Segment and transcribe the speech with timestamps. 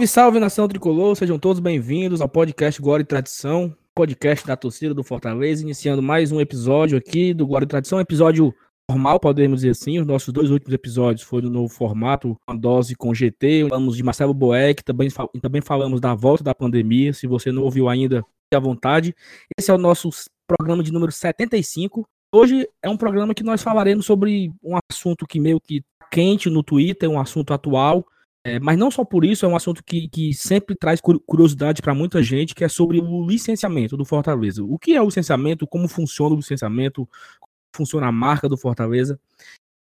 [0.00, 4.94] Salve, salve nação tricolor, sejam todos bem-vindos ao podcast Glória e Tradição, podcast da torcida
[4.94, 8.54] do Fortaleza, iniciando mais um episódio aqui do Glória e Tradição, episódio
[8.88, 9.98] normal, podemos dizer assim.
[9.98, 14.32] Os nossos dois últimos episódios foram no formato uma dose com GT, falamos de Marcelo
[14.32, 15.08] Boeck, também,
[15.42, 17.12] também falamos da volta da pandemia.
[17.12, 19.14] Se você não ouviu ainda, fique à vontade.
[19.58, 20.08] Esse é o nosso
[20.46, 22.06] programa de número 75.
[22.32, 26.48] Hoje é um programa que nós falaremos sobre um assunto que meio que tá quente
[26.48, 28.06] no Twitter, um assunto atual,
[28.42, 31.94] é, mas não só por isso, é um assunto que, que sempre traz curiosidade para
[31.94, 34.64] muita gente, que é sobre o licenciamento do Fortaleza.
[34.64, 37.06] O que é o licenciamento, como funciona o licenciamento,
[37.38, 39.20] como funciona a marca do Fortaleza.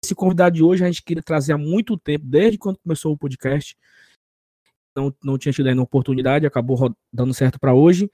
[0.02, 3.18] Esse convidado de hoje a gente queria trazer há muito tempo, desde quando começou o
[3.18, 3.76] podcast.
[4.96, 8.10] Não, não tinha tido ainda oportunidade, acabou dando certo para hoje.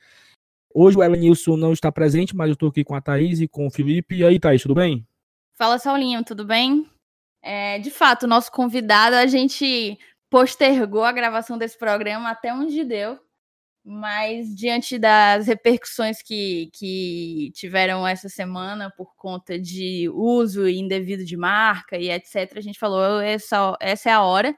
[0.74, 3.68] Hoje o Elenilson não está presente, mas eu estou aqui com a Thaís e com
[3.68, 4.16] o Felipe.
[4.16, 5.06] E aí, Thaís, tudo bem?
[5.56, 6.90] Fala, Saulinho, tudo bem?
[7.40, 9.96] É, de fato, o nosso convidado, a gente
[10.30, 13.18] postergou a gravação desse programa até onde deu,
[13.84, 21.36] mas diante das repercussões que, que tiveram essa semana por conta de uso indevido de
[21.36, 24.56] marca e etc., a gente falou: essa, essa é a hora.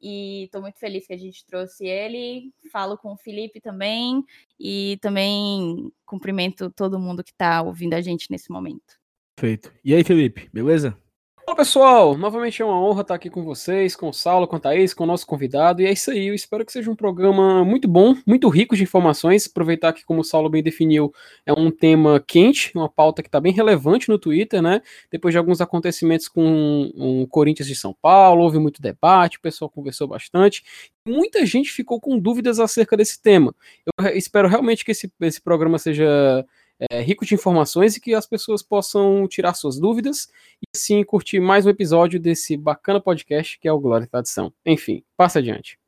[0.00, 2.52] E estou muito feliz que a gente trouxe ele.
[2.72, 4.24] Falo com o Felipe também.
[4.58, 8.98] E também cumprimento todo mundo que está ouvindo a gente nesse momento.
[9.36, 9.72] Perfeito.
[9.84, 10.98] E aí, Felipe, beleza?
[11.44, 14.60] Olá pessoal, novamente é uma honra estar aqui com vocês, com o Saulo, com a
[14.60, 17.64] Thaís, com o nosso convidado, e é isso aí, eu espero que seja um programa
[17.64, 21.12] muito bom, muito rico de informações, aproveitar que, como o Saulo bem definiu,
[21.44, 25.38] é um tema quente, uma pauta que está bem relevante no Twitter, né, depois de
[25.38, 30.62] alguns acontecimentos com o Corinthians de São Paulo, houve muito debate, o pessoal conversou bastante,
[31.04, 33.52] muita gente ficou com dúvidas acerca desse tema,
[33.98, 36.46] eu espero realmente que esse, esse programa seja
[36.90, 40.28] é, rico de informações e que as pessoas possam tirar suas dúvidas
[40.60, 44.52] e sim curtir mais um episódio desse bacana podcast que é o Glória e Tradição.
[44.66, 45.78] Enfim, passa adiante.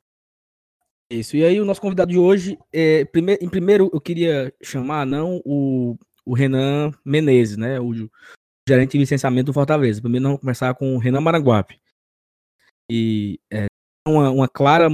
[1.11, 3.01] Isso, e aí o nosso convidado de hoje, é,
[3.41, 7.93] em primeiro eu queria chamar não o, o Renan Menezes, né, o
[8.67, 10.01] gerente de licenciamento do Fortaleza.
[10.01, 11.79] Primeiro vamos começar com o Renan Maranguape.
[12.89, 13.65] E é
[14.07, 14.87] uma, uma clara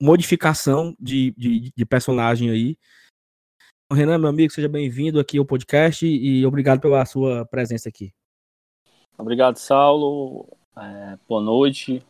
[0.00, 2.78] modificação de, de, de personagem aí,
[3.90, 8.12] Renan, meu amigo, seja bem-vindo aqui ao podcast e obrigado pela sua presença aqui.
[9.16, 10.46] Obrigado, Saulo.
[10.76, 12.04] É, boa noite.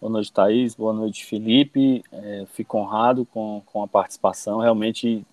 [0.00, 0.74] Boa noite, Thaís.
[0.74, 2.02] Boa noite, Felipe.
[2.10, 4.60] É, fico honrado com, com a participação.
[4.60, 5.26] Realmente,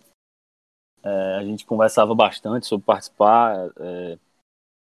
[1.01, 3.71] é, a gente conversava bastante sobre participar.
[3.79, 4.17] É,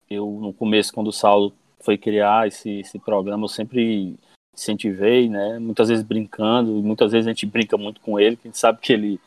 [0.07, 4.15] eu, no começo, quando o Saulo foi criar esse, esse programa, eu sempre
[4.53, 5.57] incentivei, né?
[5.57, 8.93] Muitas vezes brincando, muitas vezes a gente brinca muito com ele, a gente sabe que
[8.93, 9.19] ele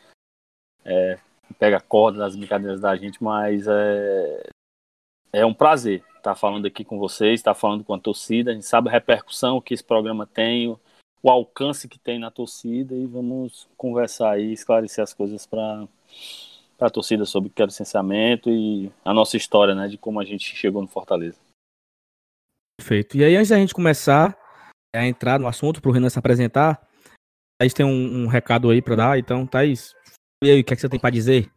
[0.85, 1.19] é,
[1.51, 4.43] pega corda das brincadeiras da gente, mas é,
[5.33, 8.51] é um prazer estar falando aqui com vocês, estar falando com a torcida.
[8.51, 10.77] A gente sabe a repercussão que esse programa tem,
[11.23, 15.87] o alcance que tem na torcida e vamos conversar aí, esclarecer as coisas para
[16.79, 20.25] a torcida sobre o que é licenciamento e a nossa história, né, de como a
[20.25, 21.39] gente chegou no Fortaleza.
[22.79, 23.17] Perfeito.
[23.17, 24.35] E aí, antes da gente começar
[24.95, 26.81] a entrar no assunto, para o Renan se apresentar,
[27.59, 29.95] Thaís tem um, um recado aí para dar, então, Thaís,
[30.43, 31.51] e aí, o que, é que você tem para dizer?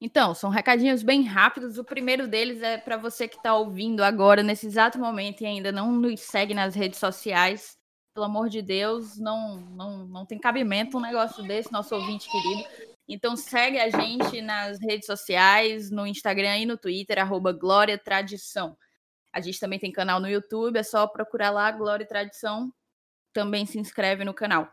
[0.00, 1.76] Então, são recadinhos bem rápidos.
[1.76, 5.70] O primeiro deles é para você que está ouvindo agora, nesse exato momento, e ainda
[5.70, 7.78] não nos segue nas redes sociais.
[8.14, 12.90] Pelo amor de Deus, não, não, não tem cabimento um negócio desse, nosso ouvinte querido.
[13.06, 18.76] Então segue a gente nas redes sociais, no Instagram e no Twitter, arroba Glória Tradição.
[19.32, 22.72] A gente também tem canal no YouTube, é só procurar lá Glória Tradição.
[23.32, 24.68] Também se inscreve no canal.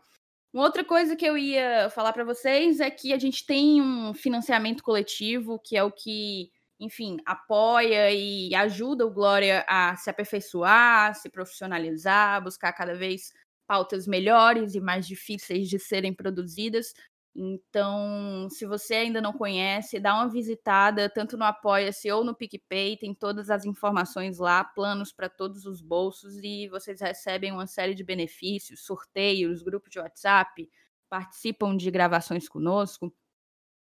[0.52, 4.14] Uma outra coisa que eu ia falar para vocês é que a gente tem um
[4.14, 6.50] financiamento coletivo, que é o que,
[6.80, 13.30] enfim, apoia e ajuda o Glória a se aperfeiçoar, se profissionalizar, buscar cada vez
[13.66, 16.94] pautas melhores e mais difíceis de serem produzidas.
[17.34, 22.96] Então, se você ainda não conhece, dá uma visitada tanto no Apoia-se ou no PicPay,
[22.96, 27.94] tem todas as informações lá, planos para todos os bolsos e vocês recebem uma série
[27.94, 30.68] de benefícios, sorteios, grupos de WhatsApp,
[31.08, 33.14] participam de gravações conosco.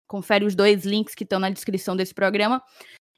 [0.06, 2.62] Confere os dois links que estão na descrição desse programa.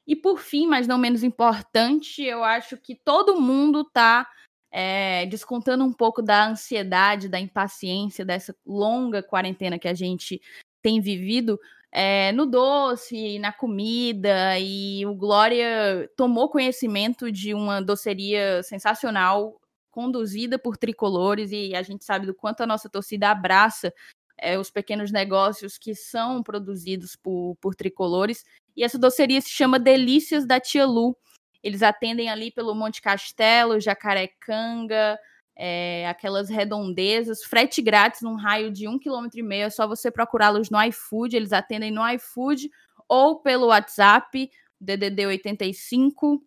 [0.07, 4.27] E por fim, mas não menos importante, eu acho que todo mundo está
[4.71, 10.41] é, descontando um pouco da ansiedade, da impaciência dessa longa quarentena que a gente
[10.81, 11.59] tem vivido
[11.91, 19.59] é, no doce, na comida, e o Glória tomou conhecimento de uma doceria sensacional,
[19.91, 23.93] conduzida por tricolores, e a gente sabe do quanto a nossa torcida abraça
[24.37, 28.43] é, os pequenos negócios que são produzidos por, por tricolores.
[28.75, 31.15] E essa doceria se chama Delícias da Tia Lu.
[31.63, 35.19] Eles atendem ali pelo Monte Castelo, Jacarecanga,
[35.55, 39.65] é, aquelas redondezas, frete grátis num raio de um quilômetro e meio.
[39.65, 42.69] É só você procurá-los no iFood, eles atendem no iFood
[43.07, 44.49] ou pelo WhatsApp,
[44.79, 46.43] DDD 85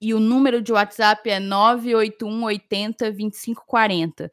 [0.00, 4.32] e o número de WhatsApp é 981 80 2540.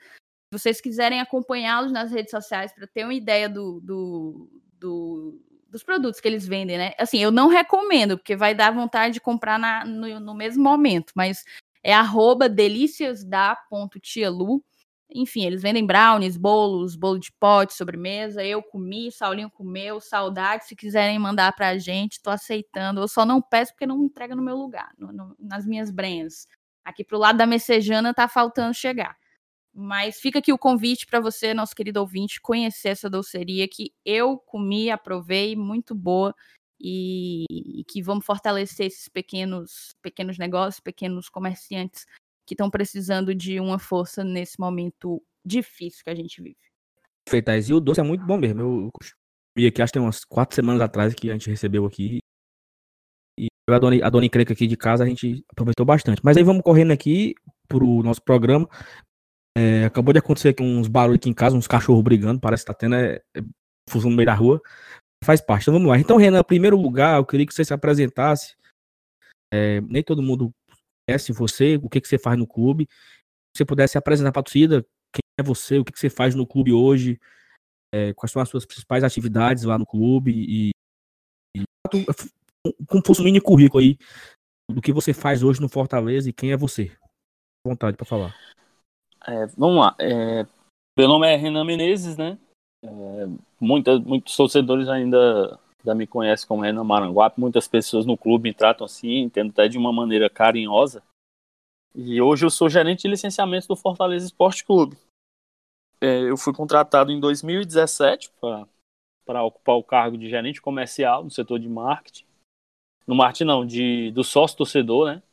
[0.52, 5.40] Se vocês quiserem acompanhá-los nas redes sociais para ter uma ideia do, do, do,
[5.70, 6.94] dos produtos que eles vendem, né?
[6.98, 11.14] Assim, eu não recomendo, porque vai dar vontade de comprar na, no, no mesmo momento,
[11.16, 11.44] mas
[11.84, 14.64] é arroba deliciasda.tialu.
[15.12, 18.44] Enfim, eles vendem brownies, bolos, bolo de pote, sobremesa.
[18.44, 20.66] Eu comi, Saulinho comeu, saudade.
[20.66, 23.02] Se quiserem mandar pra gente, tô aceitando.
[23.02, 26.48] Eu só não peço porque não entrega no meu lugar, no, no, nas minhas brenhas.
[26.86, 29.18] Aqui pro lado da Messejana tá faltando chegar.
[29.82, 34.38] Mas fica aqui o convite para você, nosso querido ouvinte, conhecer essa doceria que eu
[34.38, 36.36] comi, aprovei, muito boa
[36.78, 42.06] e, e que vamos fortalecer esses pequenos, pequenos negócios, pequenos comerciantes
[42.46, 46.58] que estão precisando de uma força nesse momento difícil que a gente vive.
[47.30, 48.60] Feitas, e o doce é muito bom mesmo.
[48.60, 52.20] Eu comi aqui, acho que tem umas quatro semanas atrás que a gente recebeu aqui.
[53.40, 56.20] E a dona, a dona aqui de casa a gente aproveitou bastante.
[56.22, 57.34] Mas aí vamos correndo aqui
[57.70, 58.68] pro nosso programa.
[59.60, 62.72] É, acabou de acontecer aqui uns barulhos aqui em casa, uns cachorros brigando, parece que
[62.72, 63.42] tá tendo é, é,
[63.90, 64.62] fusão no meio da rua
[65.24, 65.64] faz parte.
[65.64, 66.00] Então vamos lá.
[66.00, 68.56] Então, Renan, primeiro lugar, eu queria que você se apresentasse.
[69.54, 70.54] É, nem todo mundo
[71.08, 72.88] conhece você, o que, que você faz no clube.
[72.90, 76.36] Se você pudesse apresentar para a torcida, quem é você, o que, que você faz
[76.36, 77.20] no clube hoje,
[77.94, 80.70] é, quais são as suas principais atividades lá no clube e,
[81.58, 81.64] e
[82.88, 83.98] como fosse um mini currículo aí
[84.70, 86.96] do que você faz hoje no Fortaleza e quem é você.
[87.66, 88.36] vontade para falar.
[89.30, 89.96] É, vamos lá.
[90.00, 90.44] É,
[90.98, 92.38] meu nome é Renan Menezes, né?
[92.84, 92.88] É,
[93.60, 98.56] muita, muitos torcedores ainda, ainda me conhecem como Renan Maranguape, muitas pessoas no clube me
[98.56, 101.04] tratam assim, entendo até de uma maneira carinhosa.
[101.94, 104.98] E hoje eu sou gerente de licenciamento do Fortaleza Esporte Clube.
[106.02, 108.32] É, eu fui contratado em 2017
[109.26, 112.26] para ocupar o cargo de gerente comercial no setor de marketing.
[113.06, 115.24] No marketing não, de, do sócio torcedor, né?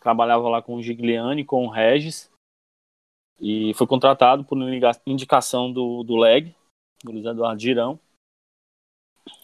[0.00, 2.29] Trabalhava lá com o Gigliani, com o Regis.
[3.40, 4.58] E foi contratado por
[5.06, 6.54] indicação do, do LEG,
[7.02, 7.98] do Luiz Eduardo Girão,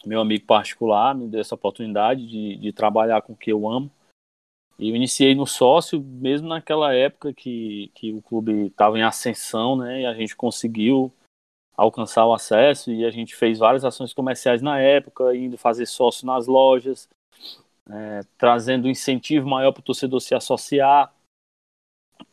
[0.05, 3.91] meu amigo particular, me deu essa oportunidade de, de trabalhar com o que eu amo.
[4.79, 9.75] E eu iniciei no sócio, mesmo naquela época que, que o clube estava em ascensão,
[9.75, 10.01] né?
[10.01, 11.11] E a gente conseguiu
[11.75, 16.25] alcançar o acesso e a gente fez várias ações comerciais na época, indo fazer sócio
[16.25, 17.09] nas lojas,
[17.89, 21.11] é, trazendo incentivo maior para o torcedor se associar.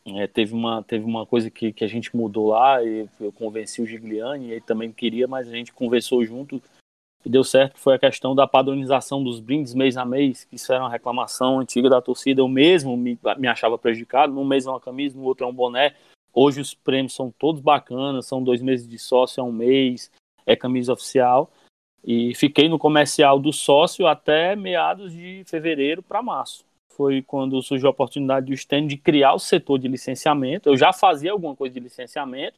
[0.05, 3.81] É, teve, uma, teve uma coisa que, que a gente mudou lá, e eu convenci
[3.81, 6.61] o Gigliani, ele também queria, mas a gente conversou junto.
[7.25, 10.71] E deu certo, foi a questão da padronização dos brindes mês a mês, que isso
[10.71, 14.69] era uma reclamação antiga da torcida, eu mesmo me, me achava prejudicado, num mês é
[14.69, 15.95] uma camisa, no outro é um boné,
[16.31, 20.11] hoje os prêmios são todos bacanas, são dois meses de sócio, é um mês,
[20.45, 21.51] é camisa oficial,
[22.03, 26.63] e fiquei no comercial do sócio até meados de fevereiro para março
[26.95, 30.69] foi quando surgiu a oportunidade do stand de criar o setor de licenciamento.
[30.69, 32.57] Eu já fazia alguma coisa de licenciamento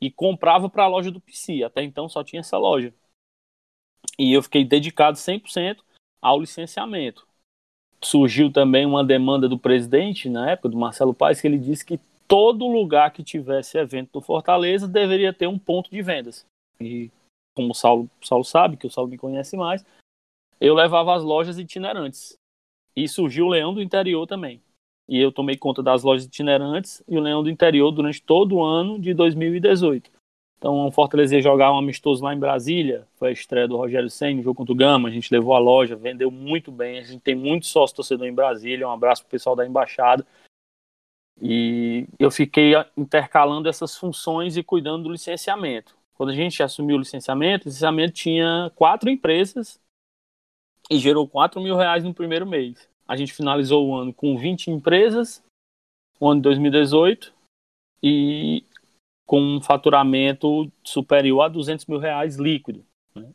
[0.00, 1.62] e comprava para a loja do PC.
[1.62, 2.92] Até então só tinha essa loja.
[4.18, 5.78] E eu fiquei dedicado 100%
[6.20, 7.26] ao licenciamento.
[8.02, 12.00] Surgiu também uma demanda do presidente, na época, do Marcelo Paes, que ele disse que
[12.26, 16.44] todo lugar que tivesse evento do Fortaleza deveria ter um ponto de vendas.
[16.80, 17.10] E
[17.54, 19.84] como o Saulo, o Saulo sabe, que o Saulo me conhece mais,
[20.60, 22.36] eu levava as lojas itinerantes.
[22.94, 24.62] E surgiu o Leão do Interior também.
[25.08, 28.62] E eu tomei conta das lojas itinerantes e o Leão do Interior durante todo o
[28.62, 30.10] ano de 2018.
[30.62, 34.08] Então, o Fortaleza ia jogar um amistoso lá em Brasília, foi a estreia do Rogério
[34.08, 37.18] Senna, jogo contra o Gama, a gente levou a loja, vendeu muito bem, a gente
[37.18, 40.24] tem muito sócio torcedor em Brasília, um abraço pro pessoal da embaixada.
[41.40, 45.96] E eu fiquei intercalando essas funções e cuidando do licenciamento.
[46.14, 49.80] Quando a gente assumiu o licenciamento, o licenciamento tinha quatro empresas
[50.92, 52.88] e gerou 4 mil reais no primeiro mês.
[53.08, 55.42] A gente finalizou o ano com 20 empresas,
[56.20, 57.32] o ano de 2018,
[58.02, 58.62] e
[59.26, 62.84] com um faturamento superior a 200 mil reais líquido.
[63.14, 63.30] Né?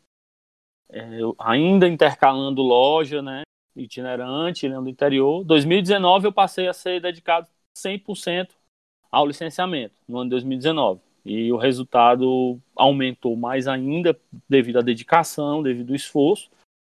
[0.89, 3.41] É, ainda intercalando loja, né,
[3.75, 5.43] itinerante, né, do interior.
[5.43, 8.49] 2019 eu passei a ser dedicado 100%
[9.11, 11.01] ao licenciamento, no ano de 2019.
[11.25, 16.49] E o resultado aumentou mais ainda devido à dedicação, devido ao esforço.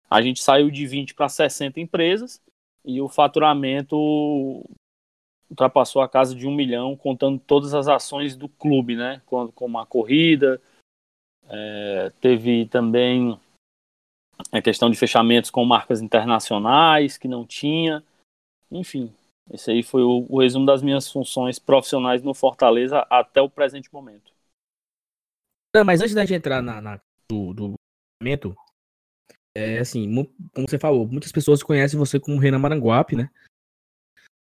[0.09, 2.41] A gente saiu de 20 para 60 empresas
[2.85, 3.97] e o faturamento
[5.51, 9.23] ultrapassou a casa de um milhão, contando todas as ações do clube, né?
[9.27, 10.61] Como a corrida,
[11.49, 13.39] é, teve também
[14.53, 18.05] a questão de fechamentos com marcas internacionais que não tinha,
[18.71, 19.13] enfim,
[19.51, 23.93] Esse aí foi o, o resumo das minhas funções profissionais no Fortaleza até o presente
[23.93, 24.33] momento.
[25.75, 27.75] Não, mas antes da gente entrar na, na do, do
[28.21, 28.57] momento,
[29.57, 30.13] é assim,
[30.55, 33.31] como você falou, muitas pessoas conhecem você como Renan Maranguape, né?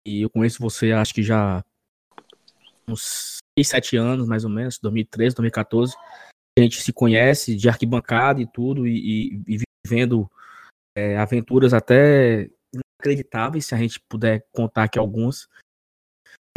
[0.05, 1.63] E eu conheço você, acho que já
[2.87, 5.95] uns 6, 7 anos, mais ou menos, 2013, 2014.
[6.57, 10.29] A gente se conhece de arquibancada e tudo, e, e, vivendo
[10.95, 15.47] é, aventuras até inacreditáveis, se a gente puder contar aqui algumas.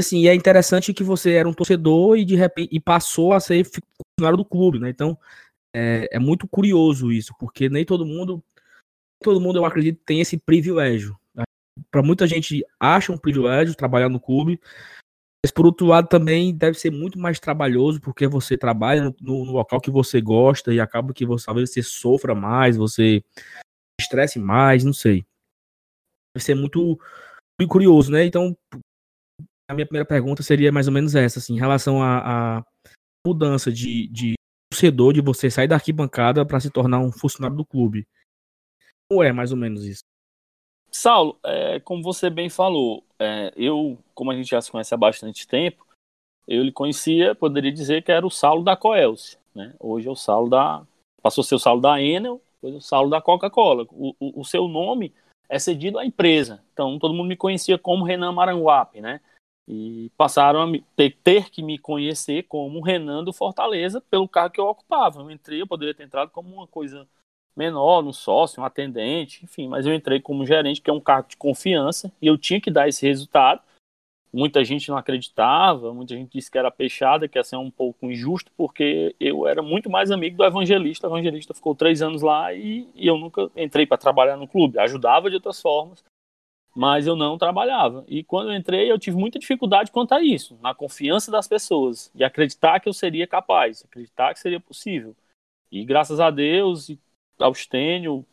[0.00, 3.64] Assim, é interessante que você era um torcedor e de repente e passou a ser
[3.64, 4.90] funcionário do clube, né?
[4.90, 5.18] Então,
[5.74, 8.42] é, é muito curioso isso, porque nem todo mundo,
[9.22, 11.18] todo mundo eu acredito tem esse privilégio.
[11.90, 14.60] Para muita gente acha um privilégio trabalhar no clube,
[15.44, 19.52] mas por outro lado também deve ser muito mais trabalhoso, porque você trabalha no, no
[19.52, 23.22] local que você gosta e acaba que você talvez você sofra mais, você
[24.00, 25.24] estresse mais, não sei.
[26.34, 26.98] Deve ser muito,
[27.58, 28.24] muito curioso, né?
[28.24, 28.56] Então,
[29.70, 32.64] a minha primeira pergunta seria mais ou menos essa, assim, em relação à
[33.26, 34.37] mudança de, de
[34.70, 38.06] torcedor, de você sair da arquibancada para se tornar um funcionário do clube.
[39.08, 40.02] Como é mais ou menos isso?
[40.90, 44.96] Saulo, é, como você bem falou, é, eu, como a gente já se conhece há
[44.96, 45.86] bastante tempo,
[46.46, 49.74] eu lhe conhecia, poderia dizer que era o Saulo da Coelce, né?
[49.78, 50.82] Hoje é o Saulo da.
[51.22, 53.86] Passou a ser o Saulo da Enel, depois o Saulo da Coca-Cola.
[53.90, 55.12] O, o, o, seu nome
[55.48, 56.62] é cedido à empresa.
[56.72, 59.20] Então todo mundo me conhecia como Renan Maranguape, né?
[59.70, 64.60] E passaram a ter, ter, que me conhecer como Renan do Fortaleza pelo cargo que
[64.60, 65.20] eu ocupava.
[65.20, 67.06] Eu entrei, eu poderia ter entrado como uma coisa
[67.54, 71.28] menor, um sócio, um atendente, enfim, mas eu entrei como gerente, que é um cargo
[71.28, 73.60] de confiança, e eu tinha que dar esse resultado.
[74.32, 78.06] Muita gente não acreditava, muita gente disse que era peixada, que ia ser um pouco
[78.06, 81.08] injusto, porque eu era muito mais amigo do evangelista.
[81.08, 84.78] O evangelista ficou três anos lá e, e eu nunca entrei para trabalhar no clube.
[84.78, 86.04] Ajudava de outras formas,
[86.78, 88.04] mas eu não trabalhava.
[88.06, 92.08] E quando eu entrei, eu tive muita dificuldade quanto a isso, na confiança das pessoas,
[92.14, 95.16] e acreditar que eu seria capaz, acreditar que seria possível.
[95.72, 96.96] E graças a Deus, e
[97.36, 98.24] ao Stênio,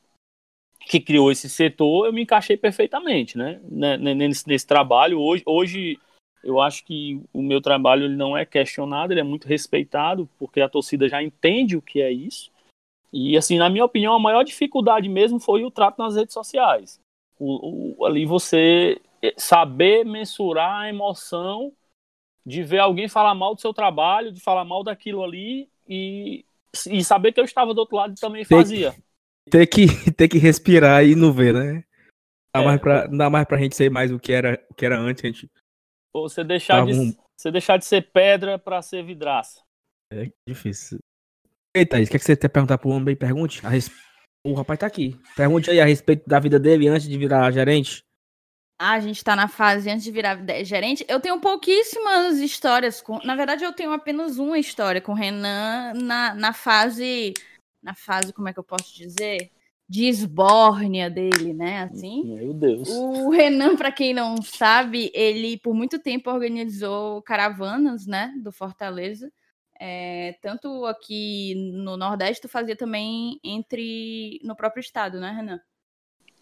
[0.82, 3.60] que criou esse setor, eu me encaixei perfeitamente, né?
[3.68, 5.20] Nesse, nesse trabalho.
[5.20, 6.00] Hoje, hoje,
[6.44, 10.62] eu acho que o meu trabalho ele não é questionado, ele é muito respeitado, porque
[10.62, 12.52] a torcida já entende o que é isso.
[13.12, 17.04] E, assim, na minha opinião, a maior dificuldade mesmo foi o trato nas redes sociais
[17.40, 19.00] o, o, ali você
[19.38, 21.74] saber mensurar a emoção
[22.46, 26.46] de ver alguém falar mal do seu trabalho, de falar mal daquilo ali e,
[26.88, 28.96] e saber que eu estava do outro lado e também fazia.
[29.50, 31.84] Ter que, ter que respirar e não ver, né?
[32.56, 34.74] Dá, é, mais pra, não dá mais pra gente ser mais o que era, o
[34.74, 35.24] que era antes.
[35.24, 35.50] A gente...
[36.14, 37.14] Você deixar, de, um...
[37.36, 39.62] você deixar de ser pedra para ser vidraça.
[40.14, 41.00] É difícil.
[41.76, 43.16] Eita, o que, é que você quer perguntar pro homem?
[43.16, 44.06] Pergunte a respeito
[44.46, 45.20] o rapaz tá aqui.
[45.36, 48.04] Pergunte aí a respeito da vida dele antes de virar gerente.
[48.78, 51.06] Ah, a gente tá na fase antes de virar gerente.
[51.08, 53.20] Eu tenho pouquíssimas histórias com.
[53.24, 57.34] Na verdade, eu tenho apenas uma história com o Renan na, na fase.
[57.82, 59.50] Na fase, como é que eu posso dizer?
[59.88, 61.84] De esbórnia dele, né?
[61.84, 62.24] Assim.
[62.36, 62.90] Meu Deus.
[62.90, 68.34] O Renan, para quem não sabe, ele por muito tempo organizou caravanas, né?
[68.42, 69.32] Do Fortaleza.
[69.80, 75.60] É, tanto aqui no Nordeste, tu fazia também entre no próprio estado, né, Renan?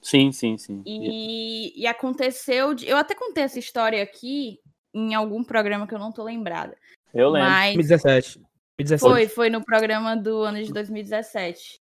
[0.02, 0.84] Sim, sim, sim.
[0.86, 2.74] E, e aconteceu.
[2.74, 4.60] De, eu até contei essa história aqui
[4.94, 6.78] em algum programa que eu não tô lembrada.
[7.14, 7.50] Eu lembro.
[7.50, 8.40] Mas 2017.
[8.78, 9.00] 2017.
[9.00, 11.80] Foi, foi no programa do ano de 2017.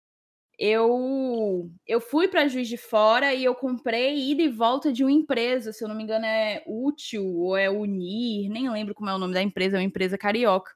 [0.59, 5.13] Eu, eu fui para Juiz de Fora e eu comprei ida e volta de uma
[5.13, 9.15] empresa, se eu não me engano é Útil ou é Unir, nem lembro como é
[9.15, 10.73] o nome da empresa, é uma empresa carioca.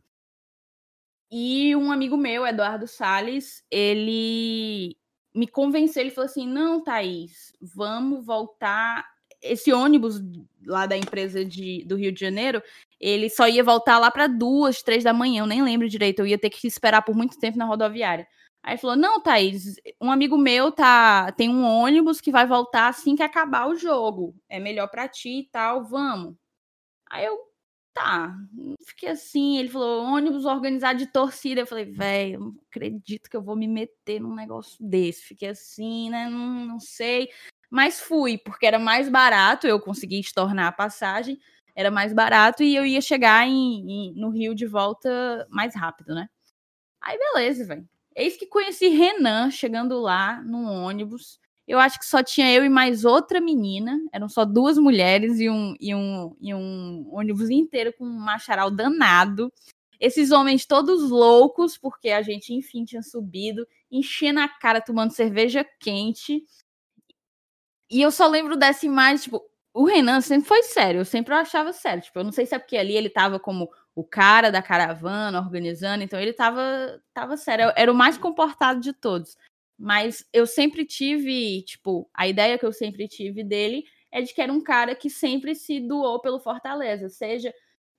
[1.33, 4.95] E um amigo meu, Eduardo Sales, ele
[5.35, 9.03] me convenceu, ele falou assim: "Não, Thaís, vamos voltar
[9.41, 10.21] esse ônibus
[10.67, 12.63] lá da empresa de, do Rio de Janeiro,
[13.01, 16.27] ele só ia voltar lá para duas, três da manhã, eu nem lembro direito, eu
[16.27, 18.27] ia ter que esperar por muito tempo na rodoviária.
[18.63, 23.17] Aí falou: Não, Thaís, um amigo meu tá tem um ônibus que vai voltar assim
[23.17, 24.35] que acabar o jogo.
[24.49, 26.37] É melhor para ti e tal, vamos.
[27.11, 27.39] Aí eu,
[27.93, 28.35] tá,
[28.87, 33.43] fiquei assim, ele falou, ônibus organizado de torcida, eu falei, velho, não acredito que eu
[33.43, 37.29] vou me meter num negócio desse, fiquei assim, né, não, não sei,
[37.71, 41.39] mas fui, porque era mais barato, eu consegui estornar a passagem,
[41.75, 46.15] era mais barato e eu ia chegar em, em no Rio de volta mais rápido,
[46.15, 46.29] né,
[47.01, 52.23] aí beleza, velho, eis que conheci Renan chegando lá no ônibus, eu acho que só
[52.23, 53.99] tinha eu e mais outra menina.
[54.13, 58.71] Eram só duas mulheres e um, e um, e um ônibus inteiro com um macharal
[58.71, 59.53] danado.
[60.01, 65.65] Esses homens todos loucos, porque a gente, enfim, tinha subido, enchendo a cara, tomando cerveja
[65.79, 66.45] quente.
[67.89, 69.43] E eu só lembro dessa imagem, tipo,
[69.73, 72.03] o Renan sempre foi sério, eu sempre achava sério.
[72.03, 75.39] Tipo, eu não sei se é porque ali ele tava como o cara da caravana
[75.39, 77.73] organizando, então ele tava, tava sério.
[77.77, 79.37] Era o mais comportado de todos.
[79.83, 84.41] Mas eu sempre tive, tipo, a ideia que eu sempre tive dele é de que
[84.41, 87.53] era um cara que sempre se doou pelo Fortaleza, seja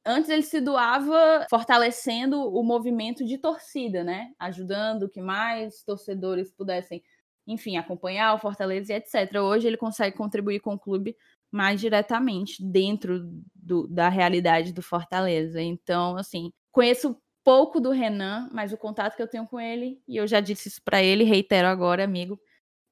[0.05, 4.31] antes ele se doava fortalecendo o movimento de torcida, né?
[4.39, 7.03] Ajudando que mais torcedores pudessem,
[7.45, 9.35] enfim, acompanhar o Fortaleza e etc.
[9.41, 11.17] Hoje ele consegue contribuir com o clube
[11.51, 15.61] mais diretamente dentro do, da realidade do Fortaleza.
[15.61, 20.17] Então, assim, conheço pouco do Renan, mas o contato que eu tenho com ele, e
[20.17, 22.39] eu já disse isso para ele, reitero agora, amigo,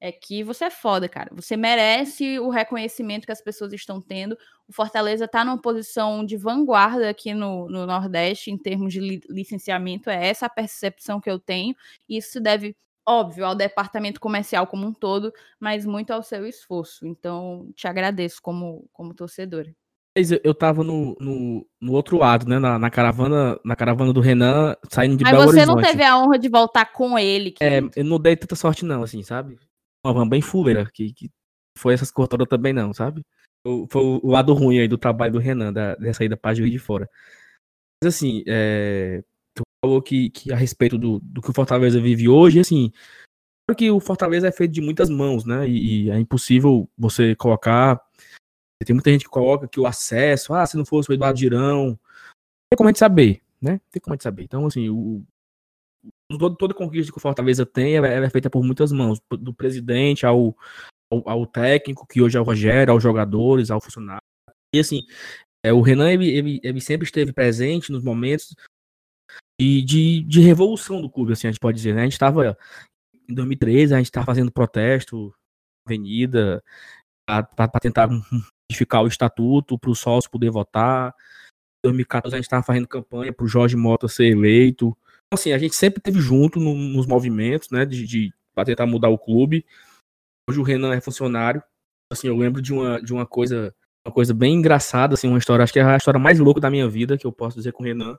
[0.00, 1.30] é que você é foda, cara.
[1.32, 4.36] Você merece o reconhecimento que as pessoas estão tendo.
[4.66, 9.20] O Fortaleza está numa posição de vanguarda aqui no, no Nordeste em termos de li
[9.30, 10.10] licenciamento.
[10.10, 11.76] É essa a percepção que eu tenho.
[12.08, 17.06] Isso se deve óbvio, ao departamento comercial como um todo, mas muito ao seu esforço.
[17.06, 19.74] Então, te agradeço como, como torcedora.
[20.44, 22.58] Eu tava no, no, no outro lado, né?
[22.58, 25.76] Na, na, caravana na caravana do Renan, saindo de Mas Belo você Horizonte.
[25.76, 27.54] não teve a honra de voltar com ele.
[27.60, 29.58] É, eu não dei tanta sorte, não, assim, sabe?
[30.04, 31.30] Uma van bem fuleira, que, que
[31.78, 33.24] foi essas cortadas também, não, sabe?
[33.88, 36.70] Foi o, o lado ruim aí do trabalho do Renan, da, dessa ida pra Juiz
[36.70, 37.08] de Fora.
[38.02, 39.22] Mas assim, é,
[39.84, 42.92] falou que, que a respeito do, do que o Fortaleza vive hoje, assim,
[43.66, 45.68] claro que o Fortaleza é feito de muitas mãos, né?
[45.68, 48.00] E, e, é impossível você colocar.
[48.84, 51.98] Tem muita gente que coloca que o acesso, ah, se não fosse o Eduardo Girão,
[52.70, 53.80] tem como a gente saber, né?
[53.90, 54.44] Tem como a gente saber.
[54.44, 55.22] Então, assim, o,
[56.38, 59.52] todo, toda conquista que o Fortaleza tem ela, ela é feita por muitas mãos, do
[59.52, 60.56] presidente ao,
[61.12, 64.22] ao, ao, técnico, que hoje é o Rogério, aos jogadores, ao funcionário.
[64.74, 65.02] E assim,
[65.64, 68.54] é, o Renan ele, ele, ele sempre esteve presente nos momentos
[69.60, 72.00] de, de, de, revolução do clube, assim, a gente pode dizer, né?
[72.00, 72.56] A gente estava
[73.28, 75.32] em 2013, a gente estava fazendo protesto,
[75.86, 76.62] avenida,
[77.26, 78.08] para tentar
[78.70, 81.14] modificar o estatuto, para o sócio poder votar.
[81.84, 84.96] Em 2014, a gente estava fazendo campanha para o Jorge Mota ser eleito.
[85.26, 88.86] Então, assim, a gente sempre esteve junto no, nos movimentos, né, de, de para tentar
[88.86, 89.64] mudar o clube.
[90.48, 91.62] Hoje o Renan é funcionário.
[92.12, 93.74] Assim, eu lembro de uma, de uma coisa
[94.06, 96.68] uma coisa bem engraçada, assim, uma história, acho que é a história mais louca da
[96.68, 98.18] minha vida, que eu posso dizer com o Renan,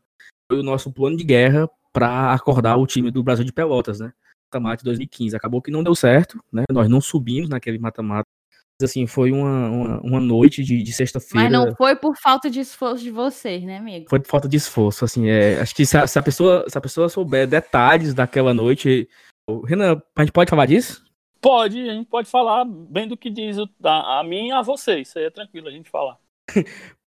[0.50, 4.14] foi o nosso plano de guerra para acordar o time do Brasil de Pelotas, né?
[4.52, 5.36] Mata-mata 2015.
[5.36, 6.64] Acabou que não deu certo, né?
[6.72, 8.28] Nós não subimos naquele mata-mata.
[8.82, 11.50] Assim, foi uma, uma, uma noite de, de sexta-feira.
[11.50, 14.08] Mas não foi por falta de esforço de vocês, né, amigo?
[14.10, 16.78] Foi por falta de esforço, assim, é, acho que se a, se a, pessoa, se
[16.78, 19.08] a pessoa souber detalhes daquela noite...
[19.66, 21.04] Renan, a gente pode falar disso?
[21.44, 25.00] Pode, a gente pode falar bem do que diz a, a mim e a você,
[25.00, 26.18] isso aí é tranquilo a gente falar.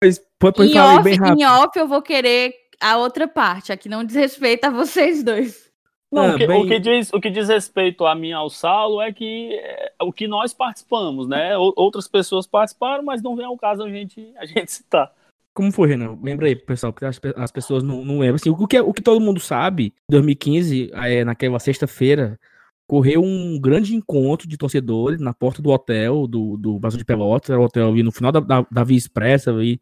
[0.01, 1.39] pois, pode, em, off, bem rápido.
[1.39, 5.23] em off eu vou querer a outra parte, a que não diz respeito a vocês
[5.23, 5.66] dois.
[6.11, 6.63] Não, o, que, bem...
[6.63, 10.13] o, que, diz, o que diz respeito a mim ao Saulo é que é, o
[10.13, 11.57] que nós participamos, né?
[11.57, 15.11] Outras pessoas participaram, mas não vem ao caso a gente, a gente citar.
[15.53, 16.17] Como foi, Renan?
[16.21, 18.35] Lembra aí, pessoal, porque as, as pessoas não, não lembram.
[18.35, 22.39] Assim, o, que, o que todo mundo sabe, em 2015, é, naquela sexta-feira,
[22.87, 27.49] correu um grande encontro de torcedores na porta do hotel do, do Brasil de Pelotas,
[27.49, 29.81] era o hotel ali no final da, da, da Via Expressa, ali,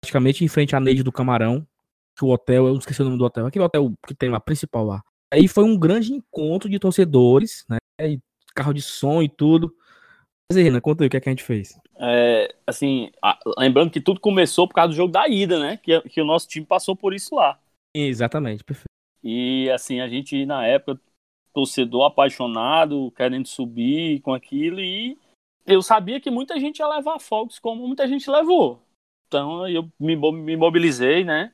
[0.00, 1.64] praticamente em frente à Neide do Camarão
[2.16, 4.84] que o hotel, eu esqueci o nome do hotel, aquele hotel que tem lá, principal
[4.84, 5.02] lá.
[5.32, 7.78] Aí foi um grande encontro de torcedores, né?
[8.00, 8.20] E
[8.54, 9.74] carro de som e tudo.
[10.50, 11.78] Mas aí, Renan, conta aí o que, é que a gente fez.
[11.96, 13.10] É, assim,
[13.56, 15.78] lembrando que tudo começou por causa do jogo da ida, né?
[15.78, 17.58] Que, que o nosso time passou por isso lá.
[17.94, 18.88] Exatamente, perfeito.
[19.22, 21.00] E assim, a gente na época,
[21.52, 25.16] torcedor apaixonado, querendo subir com aquilo, e
[25.64, 28.82] eu sabia que muita gente ia levar fogos como muita gente levou.
[29.26, 31.53] Então eu me, me mobilizei, né?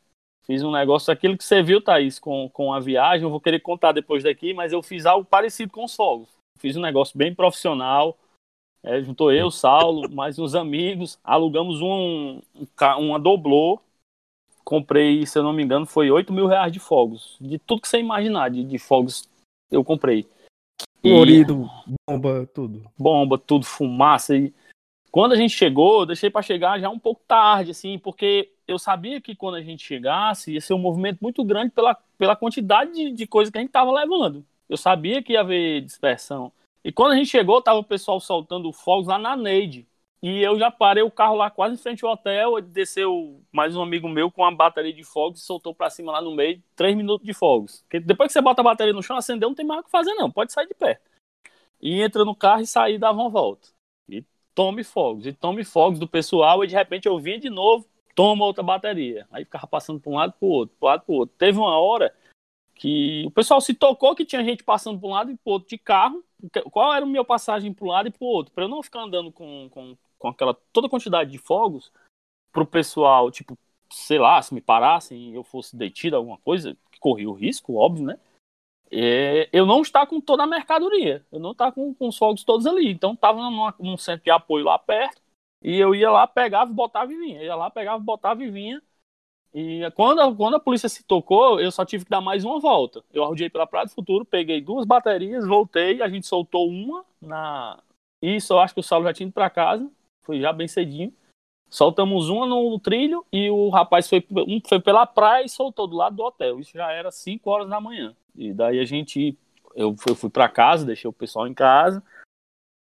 [0.50, 3.60] Fiz um negócio, aquilo que você viu, Thaís, com, com a viagem, eu vou querer
[3.60, 6.28] contar depois daqui, mas eu fiz algo parecido com os fogos.
[6.58, 8.18] Fiz um negócio bem profissional.
[8.82, 12.66] É, juntou eu, Saulo, mais uns amigos, alugamos um, um
[12.98, 13.80] uma doblô.
[14.64, 17.36] Comprei, se eu não me engano, foi 8 mil reais de fogos.
[17.40, 19.30] De tudo que você imaginar, de, de fogos
[19.70, 20.26] eu comprei.
[21.00, 21.70] Colorido,
[22.08, 22.90] bomba, tudo.
[22.98, 24.36] Bomba, tudo, fumaça.
[24.36, 24.52] E
[25.11, 28.79] quando a gente chegou, eu deixei para chegar já um pouco tarde, assim, porque eu
[28.79, 32.92] sabia que quando a gente chegasse ia ser um movimento muito grande pela, pela quantidade
[32.92, 34.44] de, de coisa que a gente estava levando.
[34.68, 36.53] Eu sabia que ia haver dispersão.
[36.85, 39.87] E quando a gente chegou, tava o pessoal soltando fogos lá na Neide.
[40.23, 43.83] E eu já parei o carro lá quase em frente ao hotel, desceu mais um
[43.83, 46.94] amigo meu com uma bateria de fogos e soltou para cima lá no meio, três
[46.94, 47.81] minutos de fogos.
[47.83, 49.90] Porque depois que você bota a bateria no chão, acendeu, não tem mais o que
[49.90, 51.01] fazer não, pode sair de pé.
[51.81, 53.68] E entra no carro e sair e dava uma volta.
[54.54, 58.44] Tome fogos, e tome fogos do pessoal, e de repente eu vinha de novo, toma
[58.44, 59.26] outra bateria.
[59.30, 61.36] Aí ficava passando para um lado para o outro, para lado para o outro.
[61.38, 62.14] Teve uma hora
[62.74, 65.52] que o pessoal se tocou que tinha gente passando para um lado e para o
[65.52, 66.24] outro de carro.
[66.70, 68.52] Qual era a minha passagem para um lado e para o outro?
[68.52, 71.90] Para eu não ficar andando com, com com aquela toda quantidade de fogos,
[72.52, 73.58] pro pessoal, tipo,
[73.90, 78.04] sei lá, se me parassem e eu fosse detido, alguma coisa, corria o risco, óbvio,
[78.04, 78.18] né?
[78.92, 82.42] É, eu não estar com toda a mercadoria, eu não estar com, com os fogos
[82.44, 82.90] todos ali.
[82.90, 85.22] Então tava numa, num centro de apoio lá perto,
[85.62, 87.42] e eu ia lá, pegava, botava e vinha.
[87.42, 88.83] Ia lá, pegava, botava e vinha.
[89.53, 93.05] E quando, quando a polícia se tocou, eu só tive que dar mais uma volta.
[93.12, 97.79] Eu arrudei pela Praia do Futuro, peguei duas baterias, voltei, a gente soltou uma na.
[98.22, 99.90] Isso, eu acho que o Saulo já tinha ido pra casa,
[100.22, 101.12] foi já bem cedinho.
[101.68, 105.96] Soltamos uma no trilho e o rapaz foi, um foi pela praia e soltou do
[105.96, 106.59] lado do hotel.
[106.59, 108.14] Isso já era 5 horas da manhã.
[108.36, 109.36] E daí a gente.
[109.74, 112.02] Eu, fui para casa, deixei o pessoal em casa.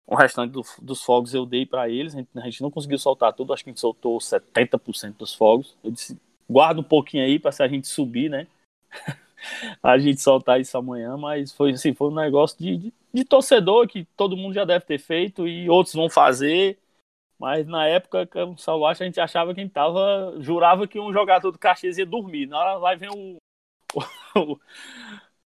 [0.07, 2.13] O restante do, dos fogos eu dei para eles.
[2.13, 5.33] A gente, a gente, não conseguiu soltar tudo, acho que a gente soltou 70% dos
[5.33, 5.75] fogos.
[5.83, 8.47] Eu disse: guarda um pouquinho aí para se a gente subir, né?
[9.81, 11.17] a gente soltar isso amanhã.
[11.17, 14.85] Mas foi assim: foi um negócio de, de, de torcedor que todo mundo já deve
[14.85, 16.77] ter feito e outros vão fazer
[17.39, 20.35] mas na época, o Saulo a gente achava que a gente tava.
[20.39, 22.47] Jurava que um jogador do Caxias ia dormir.
[22.47, 23.37] Na hora lá vem o,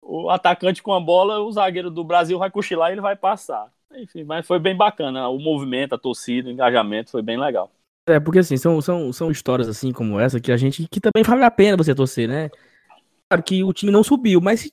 [0.03, 3.71] o, atacante com a bola, o zagueiro do Brasil vai cochilar e ele vai passar.
[3.95, 5.27] Enfim, mas foi bem bacana.
[5.29, 7.71] O movimento, a torcida, o engajamento foi bem legal.
[8.07, 10.87] É, porque assim, são, são, são histórias assim como essa que a gente.
[10.89, 12.49] que também vale a pena você torcer, né?
[13.29, 14.69] Claro que o time não subiu, mas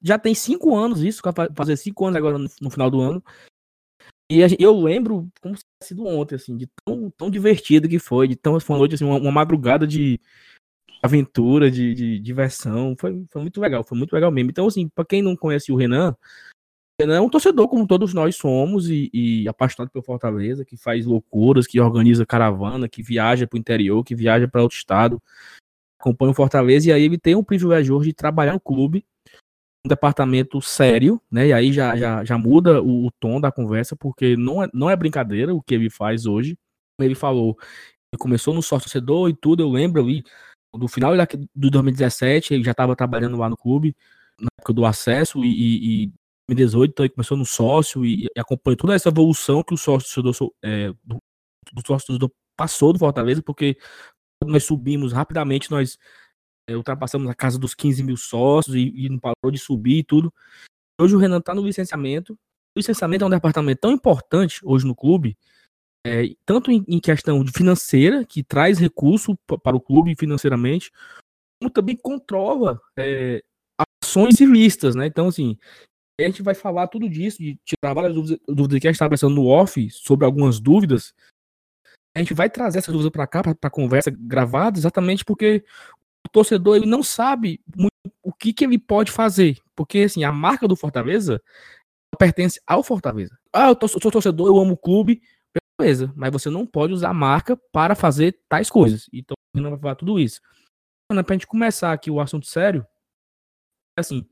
[0.00, 1.20] já tem cinco anos isso,
[1.54, 3.22] fazer cinco anos agora no, final do ano.
[4.30, 8.26] E eu lembro como se tivesse sido ontem, assim, de tão, tão divertido que foi,
[8.26, 10.20] de tão, foi uma noite, assim, uma, uma madrugada de
[11.06, 14.50] aventura, de, de, diversão, foi, foi muito legal, foi muito legal mesmo.
[14.50, 16.14] Então, assim, pra quem não conhece o Renan,
[16.98, 20.76] o Renan é um torcedor como todos nós somos e, e apaixonado pelo Fortaleza, que
[20.76, 25.22] faz loucuras, que organiza caravana, que viaja pro interior, que viaja para outro estado,
[25.98, 29.04] acompanha o Fortaleza e aí ele tem o privilégio hoje de trabalhar no clube
[29.86, 31.48] um departamento sério, né?
[31.48, 34.90] E aí já, já, já muda o, o, tom da conversa, porque não é, não
[34.90, 36.58] é brincadeira o que ele faz hoje.
[37.00, 37.56] Ele falou,
[38.12, 40.24] ele começou no sócio torcedor e tudo, eu lembro ali,
[40.78, 41.12] do final
[41.54, 43.96] do 2017, ele já estava trabalhando lá no clube,
[44.40, 46.12] na época do acesso, e, em
[46.48, 50.22] 2018, então ele começou no sócio e, e acompanhou toda essa evolução que o sócio
[50.22, 51.18] torcedor, é, do,
[51.72, 53.76] do sócio torcedor passou do Fortaleza, porque
[54.44, 55.98] nós subimos rapidamente, nós
[56.68, 60.04] é, ultrapassamos a casa dos 15 mil sócios e, e não parou de subir e
[60.04, 60.32] tudo.
[61.00, 62.34] Hoje o Renan está no licenciamento.
[62.74, 65.36] O licenciamento é um departamento tão importante hoje no clube,
[66.06, 70.92] é, tanto em, em, questão financeira, que traz recurso para o clube financeiramente,
[71.60, 73.42] como também controla é,
[74.02, 75.06] ações ilícitas, né?
[75.06, 75.58] Então, assim,
[76.20, 79.08] a gente vai falar tudo disso, de tirar várias dúvidas, dúvidas que a gente está
[79.08, 81.12] pensando no off, sobre algumas dúvidas.
[82.14, 85.64] A gente vai trazer essas dúvidas para cá, para a conversa gravada, exatamente porque
[86.26, 87.60] o torcedor ele não sabe
[88.22, 89.58] o que, que ele pode fazer.
[89.74, 91.42] Porque, assim, a marca do Fortaleza
[92.16, 93.36] pertence ao Fortaleza.
[93.52, 95.20] Ah, eu, sou torcedor, eu amo o clube,
[95.78, 96.12] beleza.
[96.16, 99.08] Mas você não pode usar marca para fazer tais coisas.
[99.12, 100.40] Então, não vai falar tudo isso.
[101.08, 102.86] Para a gente começar aqui o assunto sério,
[103.98, 104.26] assim,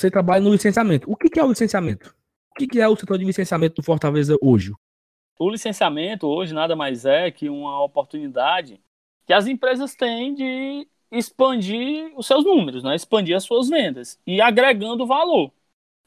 [0.00, 1.10] você trabalha no licenciamento.
[1.10, 2.14] O que, que é o licenciamento?
[2.50, 4.72] O que, que é o setor de licenciamento do Fortaleza hoje?
[5.38, 8.80] O licenciamento hoje nada mais é que uma oportunidade
[9.26, 12.94] que as empresas têm de expandir os seus números, né?
[12.94, 15.52] expandir as suas vendas e agregando valor,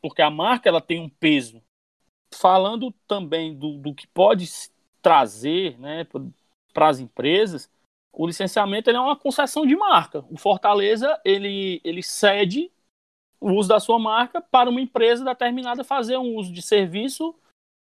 [0.02, 1.62] porque a marca ela tem um peso.
[2.36, 4.46] Falando também do, do que pode
[5.04, 6.08] trazer né,
[6.74, 7.70] para as empresas,
[8.12, 10.24] o licenciamento é uma concessão de marca.
[10.32, 12.72] O Fortaleza ele, ele cede
[13.40, 17.36] o uso da sua marca para uma empresa determinada fazer um uso de serviço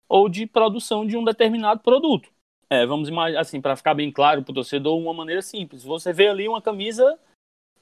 [0.08, 2.30] ou de produção de um determinado produto.
[2.70, 5.84] É, vamos imaginar, assim, para ficar bem claro para o torcedor, uma maneira simples.
[5.84, 7.20] Você vê ali uma camisa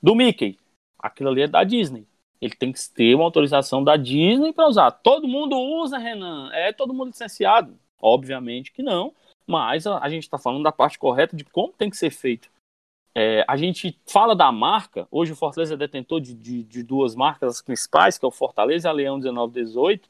[0.02, 0.58] do Mickey.
[0.97, 2.08] Aquilo ali é da Disney.
[2.39, 4.91] Ele tem que ter uma autorização da Disney para usar.
[4.91, 6.50] Todo mundo usa, Renan.
[6.54, 7.78] É todo mundo licenciado?
[8.00, 9.13] Obviamente que não.
[9.48, 12.50] Mas a, a gente está falando da parte correta de como tem que ser feito.
[13.16, 15.08] É, a gente fala da marca.
[15.10, 18.88] Hoje o Fortaleza é detentor de, de, de duas marcas principais, que é o Fortaleza
[18.88, 20.08] e a Leão 1918.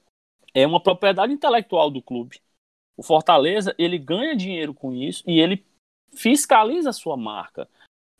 [0.53, 2.41] É uma propriedade intelectual do clube.
[2.97, 5.63] O Fortaleza, ele ganha dinheiro com isso e ele
[6.13, 7.69] fiscaliza a sua marca.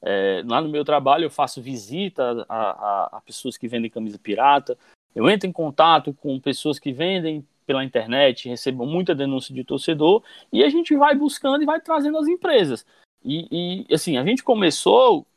[0.01, 4.19] É, lá no meu trabalho eu faço visita a, a, a, pessoas que vendem camisa
[4.19, 4.77] pirata,
[5.15, 10.23] eu entro em contato com pessoas que vendem pela internet, recebo muita denúncia de torcedor
[10.51, 12.85] e a gente vai buscando e vai trazendo as empresas.
[13.23, 15.27] E, e assim, a gente começou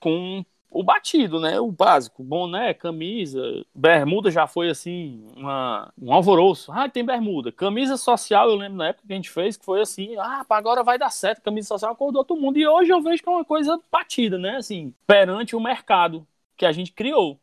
[0.00, 1.60] com o batido, né?
[1.60, 6.72] O básico, boné, camisa, bermuda já foi assim, uma, um alvoroço.
[6.72, 7.52] Ah, tem bermuda.
[7.52, 10.82] Camisa social, eu lembro na época que a gente fez, que foi assim, ah, agora
[10.82, 12.58] vai dar certo, camisa social acordou todo mundo.
[12.58, 14.56] E hoje eu vejo que é uma coisa batida, né?
[14.56, 17.38] Assim, perante o mercado que a gente criou.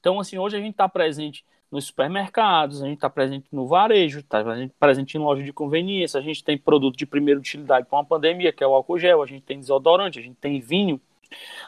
[0.00, 4.18] Então, assim, hoje a gente está presente nos supermercados, a gente está presente no varejo,
[4.18, 4.44] está
[4.78, 8.52] presente em loja de conveniência, a gente tem produto de primeira utilidade com a pandemia,
[8.52, 11.00] que é o álcool gel, a gente tem desodorante, a gente tem vinho,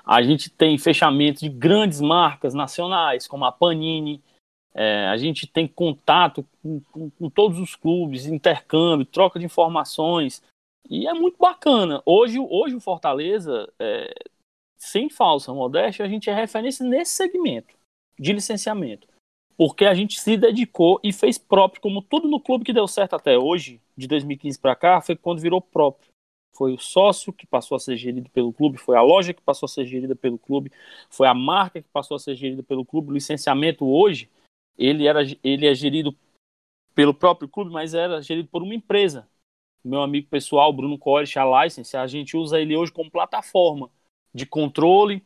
[0.05, 4.23] a gente tem fechamento de grandes marcas nacionais, como a Panini,
[4.75, 10.43] é, a gente tem contato com, com, com, todos os clubes, intercâmbio, troca de informações,
[10.91, 12.03] e é muito bacana.
[12.05, 14.13] Hoje, hoje o Fortaleza, é,
[14.77, 17.75] sem falsa modéstia, a gente é referência nesse segmento
[18.19, 19.14] de licenciamento.
[19.57, 23.15] Porque a gente se dedicou e fez próprio, como tudo no clube que deu certo
[23.15, 26.13] até hoje, de 2015 para cá, foi quando virou próprio.
[26.57, 29.67] Foi o sócio que passou a ser gerido pelo clube, foi a loja que passou
[29.67, 30.71] a ser gerida pelo clube,
[31.11, 33.11] foi a marca que passou a ser gerida pelo clube.
[33.11, 34.31] O licenciamento hoje,
[34.79, 36.17] ele, era, ele é gerido
[36.95, 39.29] pelo próprio clube, mas era gerido por uma empresa.
[39.85, 43.91] Meu amigo pessoal, Bruno Corich, a License, a gente usa ele hoje como plataforma
[44.33, 45.23] de controle,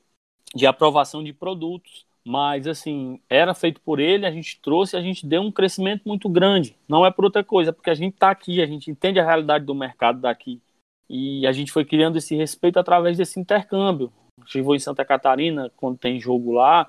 [0.54, 5.26] de aprovação de produtos mas assim, era feito por ele, a gente trouxe, a gente
[5.26, 6.76] deu um crescimento muito grande.
[6.86, 9.64] Não é por outra coisa, porque a gente está aqui, a gente entende a realidade
[9.64, 10.60] do mercado daqui.
[11.08, 14.12] E a gente foi criando esse respeito através desse intercâmbio.
[14.54, 16.86] Eu vou em Santa Catarina, quando tem jogo lá,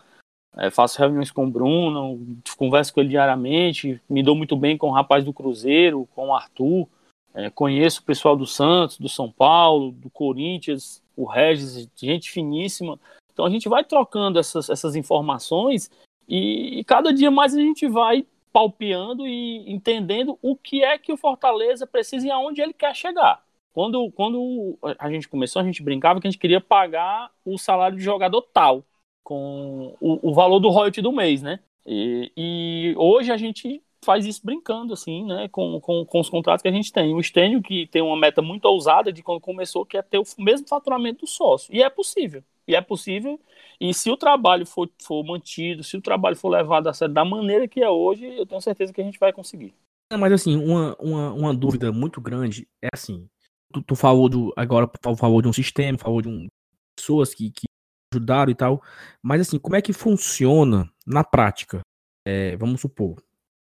[0.57, 2.19] é, faço reuniões com o Bruno,
[2.57, 6.35] converso com ele diariamente, me dou muito bem com o rapaz do Cruzeiro, com o
[6.35, 6.85] Arthur,
[7.33, 12.99] é, conheço o pessoal do Santos, do São Paulo, do Corinthians, o Regis, gente finíssima.
[13.39, 15.89] Então a gente vai trocando essas, essas informações
[16.27, 21.13] e, e cada dia mais a gente vai palpeando e entendendo o que é que
[21.13, 23.41] o Fortaleza precisa e aonde ele quer chegar.
[23.71, 27.95] Quando, quando a gente começou, a gente brincava que a gente queria pagar o salário
[27.95, 28.83] de jogador tal,
[29.23, 31.61] com o, o valor do royalty do mês, né?
[31.85, 35.47] E, e, hoje a gente faz isso brincando, assim, né?
[35.47, 37.15] Com, com, com os contratos que a gente tem.
[37.15, 40.25] O Stênio, que tem uma meta muito ousada de quando começou, que é ter o
[40.37, 41.73] mesmo faturamento do sócio.
[41.73, 42.43] E é possível.
[42.69, 43.39] E é possível.
[43.81, 47.25] E se o trabalho for, for mantido, se o trabalho for levado a sério da
[47.25, 49.73] maneira que é hoje, eu tenho certeza que a gente vai conseguir.
[50.13, 53.27] Mas assim, uma, uma, uma dúvida muito grande é assim.
[53.73, 54.53] Tu, tu falou do.
[54.55, 56.47] Agora falou de um sistema, falou de um,
[56.95, 57.65] pessoas que, que
[58.13, 58.83] ajudaram e tal.
[59.19, 61.81] Mas assim, como é que funciona na prática?
[62.27, 63.15] É, vamos supor,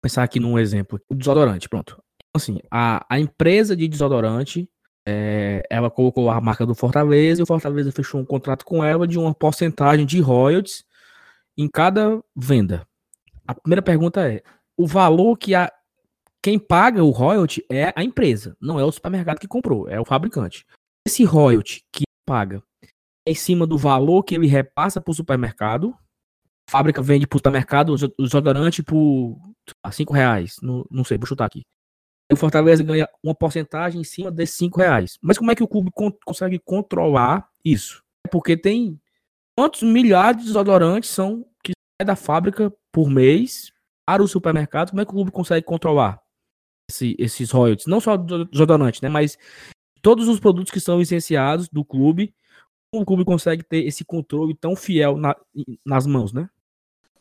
[0.02, 2.02] pensar aqui num exemplo, o desodorante, pronto.
[2.36, 4.68] Assim, a, a empresa de desodorante
[5.08, 9.08] é, ela colocou a marca do Fortaleza e o Fortaleza fechou um contrato com ela
[9.08, 10.84] de uma porcentagem de royalties
[11.58, 12.88] em cada venda.
[13.48, 14.42] A primeira pergunta é:
[14.76, 15.72] o valor que a
[16.42, 20.06] quem paga o royalty é a empresa, não é o supermercado que comprou, é o
[20.06, 20.66] fabricante.
[21.08, 22.62] Esse royalty que paga
[23.28, 25.96] é em cima do valor que ele repassa para o supermercado.
[26.68, 29.40] A fábrica vende para o supermercado o desodorante por
[29.92, 30.56] 5 reais.
[30.62, 31.62] Não sei, vou chutar aqui
[32.34, 35.18] o Fortaleza ganha uma porcentagem em cima desses cinco reais.
[35.22, 38.04] Mas como é que o clube con consegue controlar isso?
[38.26, 39.00] É porque tem
[39.56, 43.72] quantos milhares de desodorantes são que saem da fábrica por mês
[44.06, 44.90] para o supermercado?
[44.90, 46.20] Como é que o clube consegue controlar
[46.90, 47.88] esse, esses royalties?
[47.88, 49.10] Não só desodorante, né?
[49.10, 49.38] Mas
[50.02, 52.34] todos os produtos que são licenciados do clube.
[52.94, 55.36] O clube consegue ter esse controle tão fiel na,
[55.86, 56.50] nas mãos, né?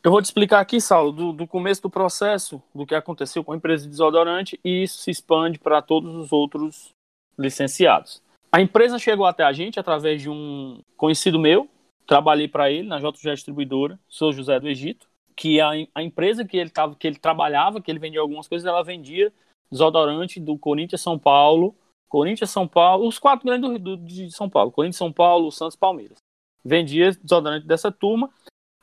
[0.05, 3.53] Eu vou te explicar aqui, Saulo, do, do, começo do processo, do que aconteceu com
[3.53, 6.91] a empresa de desodorante, e isso se expande para todos os outros
[7.39, 8.23] licenciados.
[8.53, 11.67] A empresa chegou até a gente através de um conhecido meu,
[12.07, 16.59] trabalhei para ele na JG Distribuidora, sou José do Egito, que a, a empresa que
[16.59, 19.33] ele, tava, que ele trabalhava, que ele vendia algumas coisas, ela vendia
[19.73, 21.75] desodorante do Corinthians São Paulo,
[22.11, 25.77] Corinthians São Paulo, os quatro grandes do, do, de São Paulo, Corinthians São Paulo, Santos
[25.77, 26.19] Palmeiras.
[26.63, 28.31] Vendia desodorante dessa turma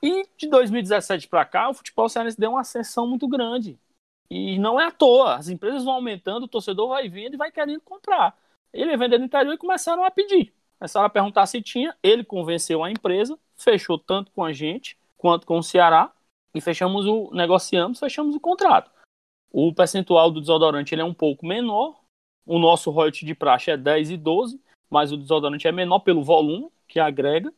[0.02, 3.80] e de 2017 para cá, o futebol cearense deu uma ascensão muito grande.
[4.30, 5.36] E não é à toa.
[5.36, 8.36] As empresas vão aumentando, o torcedor vai vindo e vai querendo comprar.
[8.74, 10.54] Ele vendendo no interior e começaram a pedir.
[10.80, 11.96] Começaram a perguntar se tinha.
[12.02, 16.12] Ele convenceu a empresa, fechou tanto com a gente quanto com o Ceará
[16.56, 18.90] e fechamos o negociamos, fechamos o contrato.
[19.52, 22.00] O percentual do desodorante ele é um pouco menor.
[22.46, 24.60] O nosso royalty de praxe é 10 e 12,
[24.90, 27.54] mas o desodorante é menor pelo volume que agrega.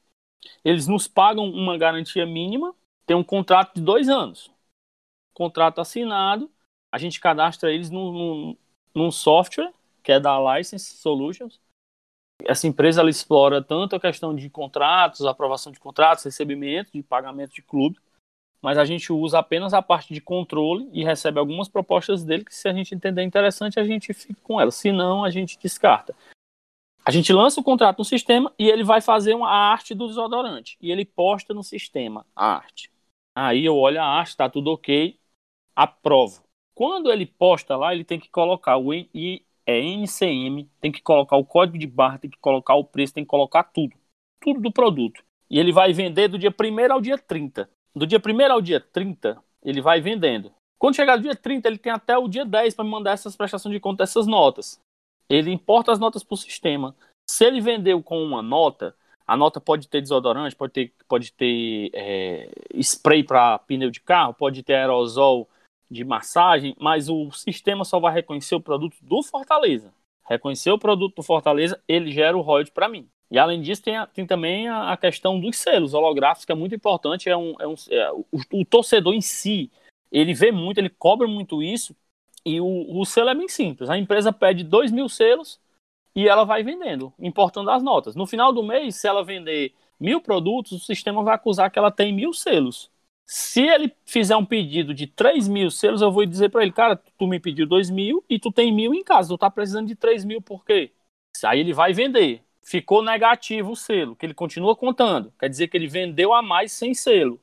[0.63, 2.73] Eles nos pagam uma garantia mínima,
[3.05, 4.51] tem um contrato de dois anos.
[5.33, 6.49] Contrato assinado,
[6.91, 8.57] a gente cadastra eles num, num,
[8.93, 11.59] num software que é da License Solutions.
[12.45, 17.53] Essa empresa ela explora tanto a questão de contratos, aprovação de contratos, recebimento de pagamento
[17.53, 17.97] de clube,
[18.61, 22.53] mas a gente usa apenas a parte de controle e recebe algumas propostas dele que
[22.53, 26.13] se a gente entender interessante a gente fica com elas, se não a gente descarta.
[27.05, 30.77] A gente lança o contrato no sistema e ele vai fazer uma arte do desodorante.
[30.81, 32.89] E ele posta no sistema a arte.
[33.35, 35.19] Aí eu olho a arte, está tudo ok,
[35.75, 36.43] aprovo.
[36.73, 41.35] Quando ele posta lá, ele tem que colocar o I, é NCM, tem que colocar
[41.35, 43.95] o código de barra, tem que colocar o preço, tem que colocar tudo.
[44.39, 45.23] Tudo do produto.
[45.49, 47.69] E ele vai vender do dia 1 ao dia 30.
[47.95, 50.51] Do dia 1 ao dia 30, ele vai vendendo.
[50.79, 53.35] Quando chegar no dia 30, ele tem até o dia 10 para me mandar essas
[53.35, 54.81] prestações de conta, essas notas.
[55.29, 56.95] Ele importa as notas para o sistema.
[57.25, 61.89] Se ele vendeu com uma nota, a nota pode ter desodorante, pode ter, pode ter
[61.93, 65.49] é, spray para pneu de carro, pode ter aerosol
[65.89, 69.93] de massagem, mas o sistema só vai reconhecer o produto do Fortaleza.
[70.27, 73.07] Reconhecer o produto do Fortaleza, ele gera o royalty para mim.
[73.29, 76.55] E além disso, tem, a, tem também a, a, questão dos selos holográficos, que é
[76.55, 77.29] muito importante.
[77.29, 79.71] É um, é um, é, o, o, torcedor em si,
[80.11, 81.95] ele vê muito, ele cobra muito isso,
[82.45, 83.89] e o, o selo é bem simples.
[83.89, 85.59] A empresa pede 2 mil selos,
[86.15, 88.15] e ela vai vendendo, importando as notas.
[88.15, 91.91] No final do mês, se ela vender mil produtos, o sistema vai acusar que ela
[91.91, 92.91] tem mil selos.
[93.25, 96.95] Se ele fizer um pedido de 3 mil selos, eu vou dizer para ele, cara,
[97.17, 99.95] tu me pediu 2 mil e tu tem mil em casa, tu tá precisando de
[99.95, 100.91] 3 mil, por quê?
[101.43, 102.43] Aí ele vai vender.
[102.61, 105.33] Ficou negativo o selo, que ele continua contando.
[105.39, 107.39] Quer dizer que ele vendeu a mais sem selo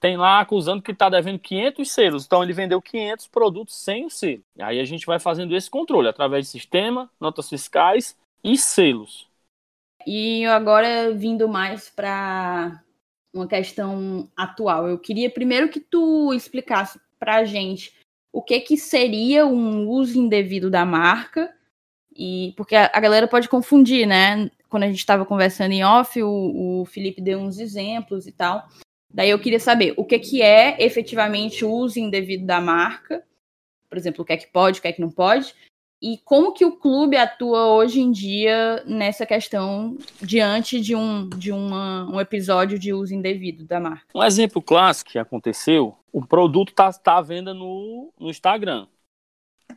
[0.00, 2.26] tem lá acusando que está devendo 500 selos.
[2.26, 4.42] Então ele vendeu 500 produtos sem o selo.
[4.58, 9.26] Aí a gente vai fazendo esse controle através de sistema, notas fiscais e selos.
[10.06, 12.82] E agora vindo mais para
[13.34, 17.92] uma questão atual, eu queria primeiro que tu explicasse para a gente
[18.32, 21.52] o que que seria um uso indevido da marca
[22.14, 24.50] e porque a, a galera pode confundir, né?
[24.68, 28.66] Quando a gente estava conversando em off, o, o Felipe deu uns exemplos e tal.
[29.16, 33.24] Daí eu queria saber o que, que é efetivamente o uso indevido da marca,
[33.88, 35.54] por exemplo, o que é que pode, o que é que não pode,
[36.02, 41.50] e como que o clube atua hoje em dia nessa questão diante de um, de
[41.50, 44.04] uma, um episódio de uso indevido da marca.
[44.14, 48.86] Um exemplo clássico que aconteceu, o produto está tá à venda no, no Instagram.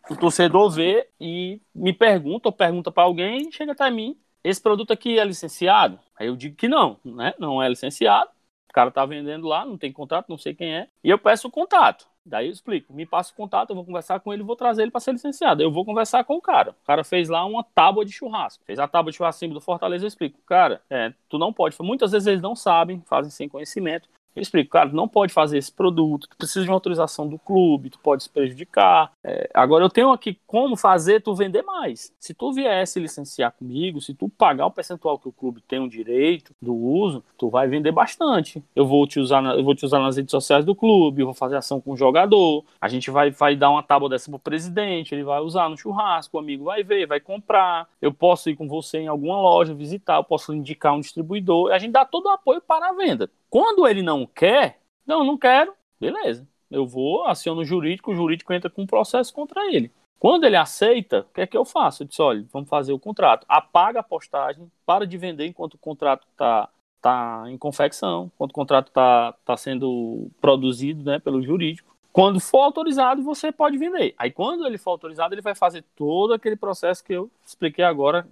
[0.09, 4.91] O torcedor vê e me pergunta ou pergunta para alguém, chega até mim, esse produto
[4.91, 5.97] aqui é licenciado?
[6.19, 7.33] Aí eu digo que não, né?
[7.39, 8.29] não é licenciado.
[8.69, 10.87] O cara tá vendendo lá, não tem contato, não sei quem é.
[11.03, 12.07] E eu peço o contato.
[12.25, 14.91] Daí eu explico, me passa o contato, eu vou conversar com ele, vou trazer ele
[14.91, 15.63] para ser licenciado.
[15.63, 16.71] Eu vou conversar com o cara.
[16.83, 18.63] O cara fez lá uma tábua de churrasco.
[18.65, 20.39] Fez a tábua de churrasco do Fortaleza, eu explico.
[20.45, 21.75] Cara, é, tu não pode.
[21.81, 24.07] Muitas vezes eles não sabem, fazem sem conhecimento.
[24.35, 27.89] Eu explico, cara, não pode fazer esse produto, tu precisa de uma autorização do clube,
[27.89, 29.11] tu pode se prejudicar.
[29.23, 32.13] É, agora eu tenho aqui como fazer tu vender mais.
[32.19, 35.89] Se tu viesse licenciar comigo, se tu pagar o percentual que o clube tem o
[35.89, 38.63] direito do uso, tu vai vender bastante.
[38.75, 41.25] Eu vou te usar, na, eu vou te usar nas redes sociais do clube, eu
[41.25, 42.63] vou fazer ação com o jogador.
[42.79, 46.37] A gente vai, vai dar uma tábua dessa pro presidente, ele vai usar no churrasco,
[46.37, 47.87] o amigo vai ver, vai comprar.
[48.01, 51.71] Eu posso ir com você em alguma loja visitar, eu posso indicar um distribuidor.
[51.71, 53.29] A gente dá todo o apoio para a venda.
[53.49, 56.47] Quando ele não quer, não, não quero, beleza.
[56.69, 59.91] Eu vou, aciono o jurídico, o jurídico entra com um processo contra ele.
[60.19, 62.03] Quando ele aceita, o que é que eu faço?
[62.03, 63.45] Eu disse, olha, vamos fazer o contrato.
[63.47, 66.69] Apaga a postagem, para de vender enquanto o contrato está
[67.01, 71.95] tá em confecção, enquanto o contrato está tá sendo produzido né, pelo jurídico.
[72.11, 74.13] Quando for autorizado, você pode vender.
[74.17, 78.27] Aí, quando ele for autorizado, ele vai fazer todo aquele processo que eu expliquei agora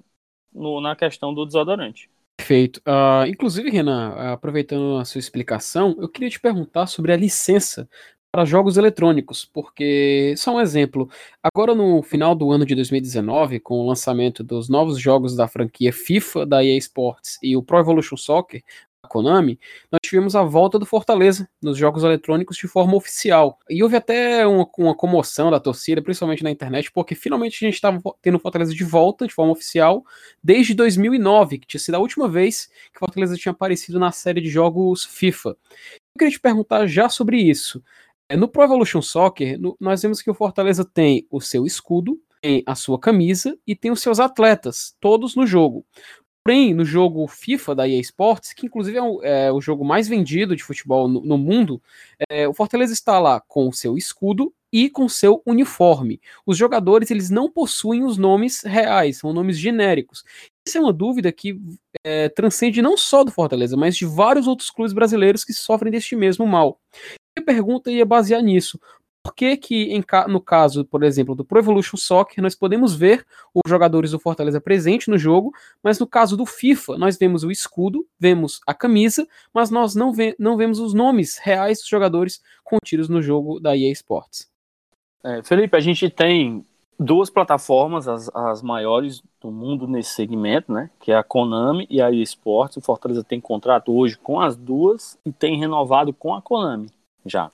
[0.53, 2.09] no, na questão do desodorante.
[2.37, 2.79] Perfeito.
[2.87, 7.89] Uh, inclusive, Renan, aproveitando a sua explicação, eu queria te perguntar sobre a licença
[8.31, 11.09] para jogos eletrônicos, porque, só um exemplo,
[11.41, 15.91] agora no final do ano de 2019, com o lançamento dos novos jogos da franquia
[15.91, 18.63] FIFA da EA Sports e o Pro Evolution Soccer,
[19.07, 19.59] Konami,
[19.91, 23.57] nós tivemos a volta do Fortaleza nos jogos eletrônicos de forma oficial.
[23.69, 27.75] E houve até uma, uma comoção da torcida, principalmente na internet, porque finalmente a gente
[27.75, 30.03] estava tendo Fortaleza de volta de forma oficial
[30.43, 34.49] desde 2009, que tinha sido a última vez que Fortaleza tinha aparecido na série de
[34.49, 35.49] jogos FIFA.
[35.49, 37.83] Eu queria te perguntar já sobre isso.
[38.29, 42.19] É, no Pro Evolution Soccer, no, nós vemos que o Fortaleza tem o seu escudo,
[42.41, 45.85] tem a sua camisa e tem os seus atletas, todos no jogo.
[46.47, 50.07] Porém, no jogo FIFA da EA Sports, que inclusive é o, é o jogo mais
[50.07, 51.81] vendido de futebol no, no mundo,
[52.29, 56.21] é, o Fortaleza está lá com o seu escudo e com seu uniforme.
[56.45, 60.23] Os jogadores eles não possuem os nomes reais, são nomes genéricos.
[60.65, 61.59] Isso é uma dúvida que
[62.01, 66.15] é, transcende não só do Fortaleza, mas de vários outros clubes brasileiros que sofrem deste
[66.15, 66.79] mesmo mal.
[67.37, 68.79] A pergunta ia basear nisso
[69.27, 73.69] por que, que no caso, por exemplo, do Pro Evolution Soccer, nós podemos ver os
[73.69, 75.51] jogadores do Fortaleza presente no jogo,
[75.83, 80.13] mas no caso do FIFA, nós vemos o escudo, vemos a camisa, mas nós não,
[80.13, 84.49] ve não vemos os nomes reais dos jogadores contidos no jogo da EA Sports.
[85.21, 86.65] É, Felipe, a gente tem
[86.97, 90.89] duas plataformas, as, as maiores do mundo nesse segmento, né?
[91.01, 92.77] Que é a Konami e a EA Sports.
[92.77, 96.89] O Fortaleza tem contrato hoje com as duas e tem renovado com a Konami
[97.25, 97.51] já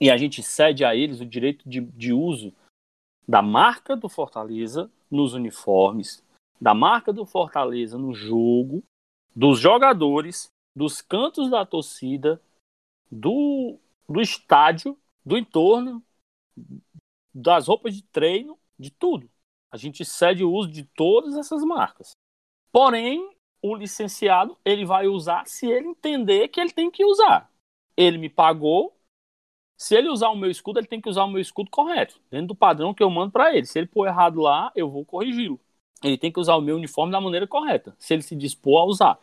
[0.00, 2.52] e a gente cede a eles o direito de, de uso
[3.26, 6.22] da marca do Fortaleza nos uniformes,
[6.60, 8.82] da marca do Fortaleza no jogo,
[9.34, 12.40] dos jogadores, dos cantos da torcida,
[13.10, 13.78] do,
[14.08, 16.02] do estádio do entorno,
[17.34, 19.28] das roupas de treino, de tudo.
[19.72, 22.12] A gente cede o uso de todas essas marcas.
[22.70, 27.50] Porém, o licenciado ele vai usar se ele entender que ele tem que usar.
[27.96, 28.94] Ele me pagou.
[29.76, 32.48] Se ele usar o meu escudo, ele tem que usar o meu escudo correto, dentro
[32.48, 33.66] do padrão que eu mando para ele.
[33.66, 35.60] Se ele pôr errado lá, eu vou corrigi-lo.
[36.02, 38.84] Ele tem que usar o meu uniforme da maneira correta, se ele se dispor a
[38.84, 39.18] usar.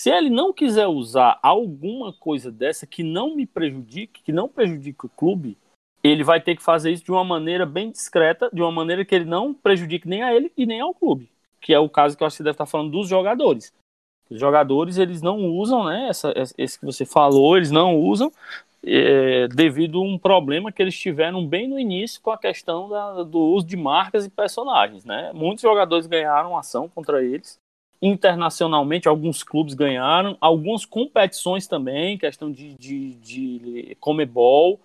[0.00, 5.06] Se ele não quiser usar alguma coisa dessa que não me prejudique, que não prejudique
[5.06, 5.56] o clube,
[6.02, 9.14] ele vai ter que fazer isso de uma maneira bem discreta, de uma maneira que
[9.14, 11.28] ele não prejudique nem a ele e nem ao clube.
[11.60, 13.72] Que é o caso que eu acho que você deve estar falando dos jogadores.
[14.30, 16.08] Os jogadores, eles não usam, né?
[16.08, 18.30] Essa, esse que você falou, eles não usam
[18.90, 23.22] é, devido a um problema que eles tiveram bem no início com a questão da,
[23.22, 25.30] do uso de marcas e personagens, né?
[25.34, 27.58] Muitos jogadores ganharam ação contra eles.
[28.00, 34.80] Internacionalmente, alguns clubes ganharam, algumas competições também, questão de, de, de Comebol,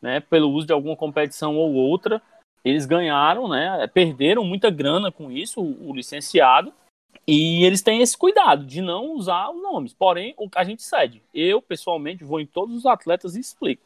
[0.00, 2.22] né, pelo uso de alguma competição ou outra.
[2.64, 6.72] Eles ganharam, né, perderam muita grana com isso, o, o licenciado,
[7.26, 9.94] e eles têm esse cuidado de não usar os nomes.
[9.94, 11.22] Porém, o que a gente cede.
[11.32, 13.82] Eu, pessoalmente, vou em todos os atletas e explico.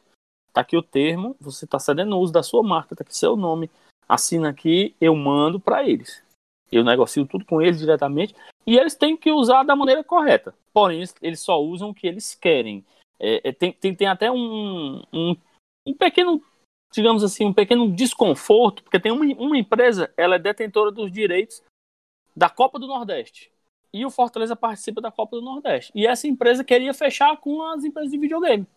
[0.53, 3.35] Tá aqui o termo, você está cedendo o uso da sua marca, tá aqui seu
[3.35, 3.69] nome.
[4.09, 6.23] Assina aqui, eu mando para eles.
[6.71, 8.35] Eu negocio tudo com eles diretamente
[8.65, 10.53] e eles têm que usar da maneira correta.
[10.73, 12.83] Porém, eles só usam o que eles querem.
[13.19, 15.35] É, é, tem, tem, tem até um, um
[15.87, 16.43] um pequeno,
[16.93, 21.63] digamos assim, um pequeno desconforto, porque tem uma, uma empresa, ela é detentora dos direitos
[22.37, 23.51] da Copa do Nordeste.
[23.91, 25.91] E o Fortaleza participa da Copa do Nordeste.
[25.95, 28.67] E essa empresa queria fechar com as empresas de videogame.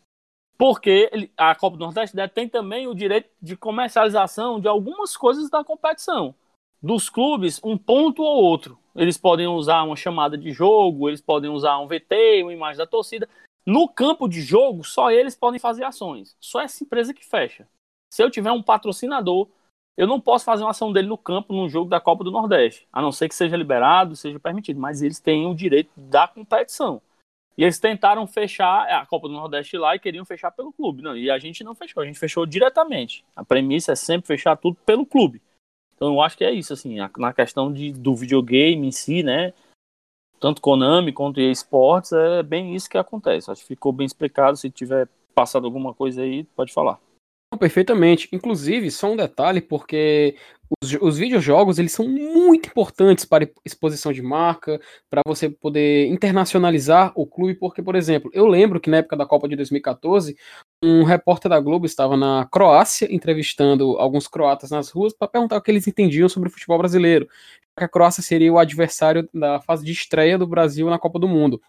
[0.57, 5.63] Porque a Copa do Nordeste detém também o direito de comercialização de algumas coisas da
[5.63, 6.35] competição.
[6.83, 8.79] Dos clubes, um ponto ou outro.
[8.97, 12.87] Eles podem usar uma chamada de jogo, eles podem usar um VT, uma imagem da
[12.87, 13.29] torcida.
[13.67, 16.35] No campo de jogo, só eles podem fazer ações.
[16.41, 17.69] Só essa empresa que fecha.
[18.11, 19.49] Se eu tiver um patrocinador,
[20.01, 22.89] eu não posso fazer uma ação dele no campo num jogo da Copa do Nordeste,
[22.91, 27.03] a não ser que seja liberado, seja permitido, mas eles têm o direito da competição.
[27.59, 31.03] E eles tentaram fechar a Copa do Nordeste lá e queriam fechar pelo clube.
[31.03, 33.23] Não, e a gente não fechou, a gente fechou diretamente.
[33.37, 35.43] A premissa é sempre fechar tudo pelo clube.
[35.95, 39.53] Então eu acho que é isso, assim, na questão de, do videogame em si, né?
[40.41, 43.51] tanto Konami quanto EA Sports, é bem isso que acontece.
[43.51, 44.57] Acho que ficou bem explicado.
[44.57, 46.99] Se tiver passado alguma coisa aí, pode falar.
[47.59, 48.29] Perfeitamente.
[48.33, 50.37] Inclusive, só um detalhe, porque
[50.81, 54.81] os, os videojogos eles são muito importantes para exposição de marca,
[55.11, 59.27] para você poder internacionalizar o clube, porque, por exemplo, eu lembro que na época da
[59.27, 60.37] Copa de 2014,
[60.83, 65.63] um repórter da Globo estava na Croácia entrevistando alguns croatas nas ruas para perguntar o
[65.63, 67.29] que eles entendiam sobre o futebol brasileiro
[67.77, 71.27] que a Croácia seria o adversário da fase de estreia do Brasil na Copa do
[71.29, 71.61] Mundo.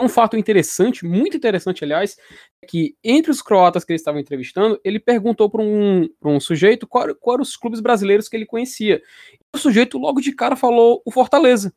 [0.00, 2.18] Um fato interessante, muito interessante, aliás,
[2.62, 6.86] é que entre os croatas que ele estava entrevistando, ele perguntou para um, um sujeito
[6.86, 9.00] qual, qual eram os clubes brasileiros que ele conhecia.
[9.32, 11.72] E o sujeito logo de cara falou o Fortaleza.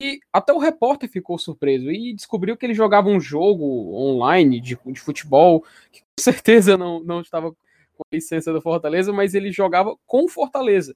[0.00, 4.78] E até o repórter ficou surpreso e descobriu que ele jogava um jogo online de,
[4.84, 9.50] de futebol, que com certeza não, não estava com a licença do Fortaleza, mas ele
[9.50, 10.94] jogava com o Fortaleza.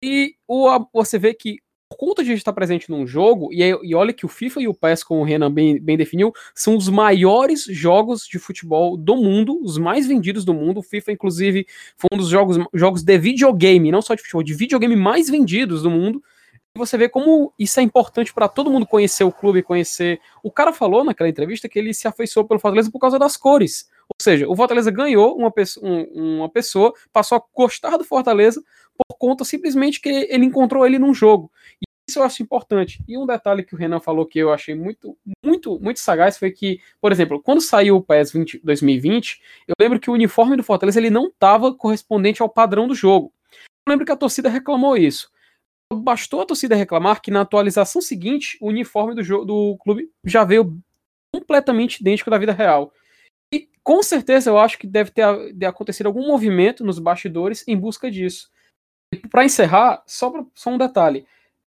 [0.00, 3.62] E o, você vê que, por conta de a gente estar presente num jogo, e,
[3.62, 6.76] e olha que o FIFA e o PES, como o Renan bem, bem definiu, são
[6.76, 10.80] os maiores jogos de futebol do mundo, os mais vendidos do mundo.
[10.80, 11.66] O FIFA, inclusive,
[11.96, 15.82] foi um dos jogos, jogos de videogame, não só de futebol, de videogame mais vendidos
[15.82, 16.22] do mundo.
[16.74, 20.20] E você vê como isso é importante para todo mundo conhecer o clube, conhecer.
[20.42, 23.88] O cara falou naquela entrevista que ele se afeiçoou pelo Fortaleza por causa das cores.
[24.08, 28.62] Ou seja, o Fortaleza ganhou uma, pessoa, um, uma pessoa, passou a gostar do Fortaleza
[28.96, 31.50] por conta simplesmente que ele encontrou ele num jogo.
[31.80, 33.02] E isso eu acho importante.
[33.08, 36.52] E um detalhe que o Renan falou que eu achei muito, muito, muito sagaz foi
[36.52, 40.62] que, por exemplo, quando saiu o PES 20, 2020, eu lembro que o uniforme do
[40.62, 43.32] Fortaleza ele não estava correspondente ao padrão do jogo.
[43.86, 45.30] Eu lembro que a torcida reclamou isso.
[45.92, 50.44] Bastou a torcida reclamar que na atualização seguinte o uniforme do, jogo, do clube já
[50.44, 50.76] veio
[51.34, 52.92] completamente idêntico da vida real.
[53.52, 57.76] E com certeza eu acho que deve ter de acontecido algum movimento nos bastidores em
[57.76, 58.50] busca disso.
[59.16, 61.26] Para encerrar, só, pra, só um detalhe.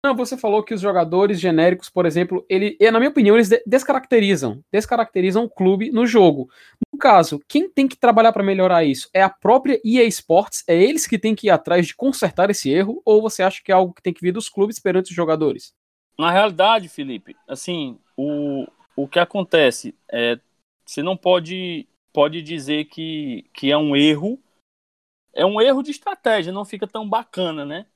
[0.05, 4.61] Não, você falou que os jogadores genéricos, por exemplo, ele, na minha opinião, eles descaracterizam,
[4.73, 6.51] descaracterizam o clube no jogo.
[6.93, 9.09] No caso, quem tem que trabalhar para melhorar isso?
[9.15, 10.65] É a própria EA Sports?
[10.67, 13.01] É eles que têm que ir atrás de consertar esse erro?
[13.05, 15.73] Ou você acha que é algo que tem que vir dos clubes perante os jogadores?
[16.19, 18.67] Na realidade, Felipe, assim, o,
[18.97, 20.37] o que acontece é
[20.85, 24.39] você não pode pode dizer que, que é um erro
[25.33, 27.87] é um erro de estratégia, não fica tão bacana, né?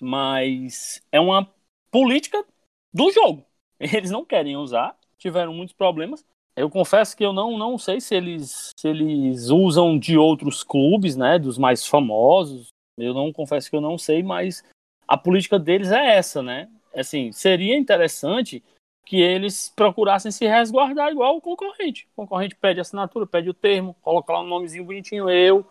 [0.00, 1.52] Mas é uma
[1.90, 2.44] política
[2.92, 3.44] do jogo.
[3.80, 6.24] Eles não querem usar, tiveram muitos problemas.
[6.56, 11.14] Eu confesso que eu não, não sei se eles, se eles usam de outros clubes,
[11.14, 11.38] né?
[11.38, 12.68] Dos mais famosos.
[12.96, 14.64] Eu não confesso que eu não sei, mas
[15.06, 16.68] a política deles é essa, né?
[16.92, 18.62] Assim, seria interessante
[19.06, 22.08] que eles procurassem se resguardar igual o concorrente.
[22.12, 25.64] O concorrente pede assinatura, pede o termo, coloca lá um nomezinho bonitinho, eu,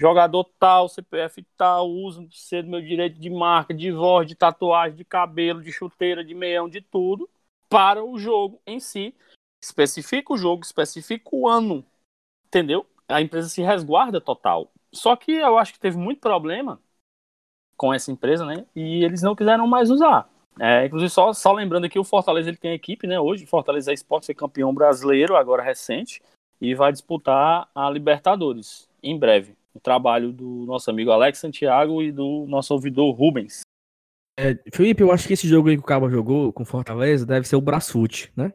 [0.00, 4.96] jogador tal, CPF tal, uso ser do meu direito de marca, de voz, de tatuagem,
[4.96, 7.28] de cabelo, de chuteira, de meião, de tudo,
[7.68, 9.14] para o jogo em si
[9.62, 11.84] especifica o jogo, especifica o ano,
[12.46, 12.86] entendeu?
[13.06, 14.72] A empresa se resguarda total.
[14.90, 16.80] Só que eu acho que teve muito problema
[17.76, 18.64] com essa empresa, né?
[18.74, 20.28] E eles não quiseram mais usar.
[20.58, 23.20] É, inclusive, só, só lembrando aqui, o Fortaleza ele tem equipe, né?
[23.20, 26.22] Hoje, Fortaleza Esporte foi campeão brasileiro, agora recente,
[26.60, 29.59] e vai disputar a Libertadores em breve.
[29.74, 33.62] O trabalho do nosso amigo Alex Santiago e do nosso ouvidor Rubens.
[34.38, 37.46] É, Felipe, eu acho que esse jogo aí que o Cabo jogou com Fortaleza deve
[37.46, 38.52] ser o Brasfoot, né?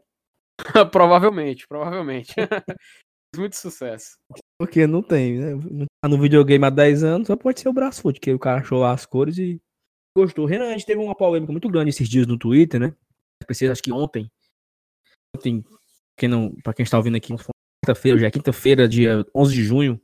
[0.91, 2.33] provavelmente, provavelmente.
[3.37, 4.17] Muito sucesso.
[4.57, 5.53] Porque não tem, né?
[5.53, 8.61] Não tá no videogame há 10 anos, só pode ser o Brasfoot, que o cara
[8.61, 9.61] achou lá as cores e
[10.17, 10.45] gostou.
[10.45, 12.95] Renan, a gente teve uma polêmica muito grande esses dias no Twitter, né?
[13.45, 14.31] Precisa, acho que ontem.
[15.35, 15.63] Ontem,
[16.17, 17.33] quem não, pra quem está ouvindo aqui,
[17.83, 20.01] quinta-feira, já é quinta-feira, dia 11 de junho,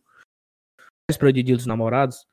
[1.11, 2.25] véspera de Dia dos Namorados.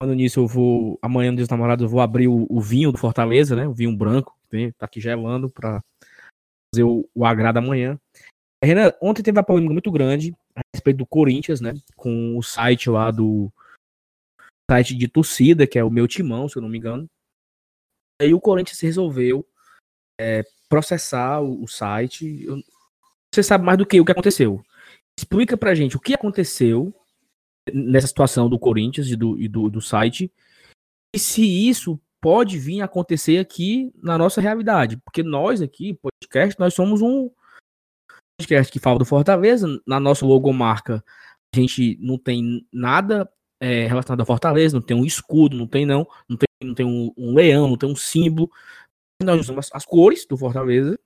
[0.00, 2.92] Falando nisso, eu vou, amanhã no Dia dos Namorados, eu vou abrir o, o vinho
[2.92, 3.66] do Fortaleza, né?
[3.66, 5.82] O vinho branco, que tá aqui gelando pra
[6.72, 7.98] fazer o, o agrado amanhã.
[8.62, 11.74] Renan, ontem teve uma polêmica muito grande a respeito do Corinthians, né?
[11.96, 13.50] Com o site lá do
[14.70, 17.06] site de torcida, que é o meu timão, se eu não me engano.
[18.22, 19.46] Aí o Corinthians resolveu
[20.20, 22.44] é, processar o, o site.
[22.44, 22.62] Eu,
[23.34, 24.62] você sabe mais do que o que aconteceu.
[25.18, 26.94] Explica pra gente o que aconteceu
[27.72, 30.32] nessa situação do Corinthians e do, e do, do site.
[31.14, 34.96] E se isso pode vir a acontecer aqui na nossa realidade.
[34.98, 37.30] Porque nós aqui, podcast, nós somos um
[38.38, 39.66] podcast que fala do Fortaleza.
[39.86, 41.02] Na nossa logomarca,
[41.54, 45.86] a gente não tem nada é, relacionado a Fortaleza, não tem um escudo, não tem
[45.86, 48.50] não, não tem, não tem um, um leão, não tem um símbolo.
[49.22, 50.98] Nós usamos as cores do Fortaleza.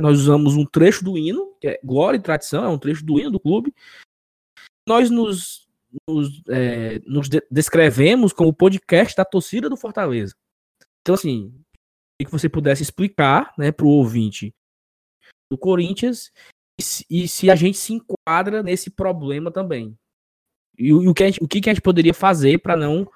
[0.00, 3.18] Nós usamos um trecho do hino, que é glória e tradição, é um trecho do
[3.18, 3.72] hino do clube.
[4.88, 5.63] Nós nos,
[6.08, 10.34] nos, é, nos de descrevemos como podcast da torcida do Fortaleza.
[11.02, 11.54] Então, assim,
[12.24, 14.54] que você pudesse explicar né, para o ouvinte
[15.50, 16.32] do Corinthians
[16.78, 19.96] e se, e se, a gente se enquadra nesse problema também.
[20.78, 23.08] E, e o, que gente, o que, a gente poderia fazer para não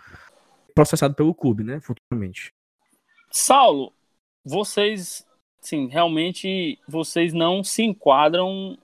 [0.75, 2.53] processado pelo clube, né, futuramente.
[3.31, 3.93] Saulo,
[4.45, 5.27] vocês,
[5.61, 8.79] sim, realmente vocês não se enquadram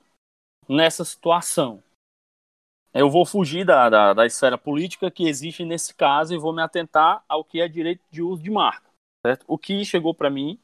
[0.68, 1.83] nessa situação.
[2.94, 6.62] Eu vou fugir da, da, da esfera política que existe nesse caso e vou me
[6.62, 8.88] atentar ao que é direito de uso de marca.
[9.26, 9.44] Certo?
[9.48, 10.58] O que chegou para mim,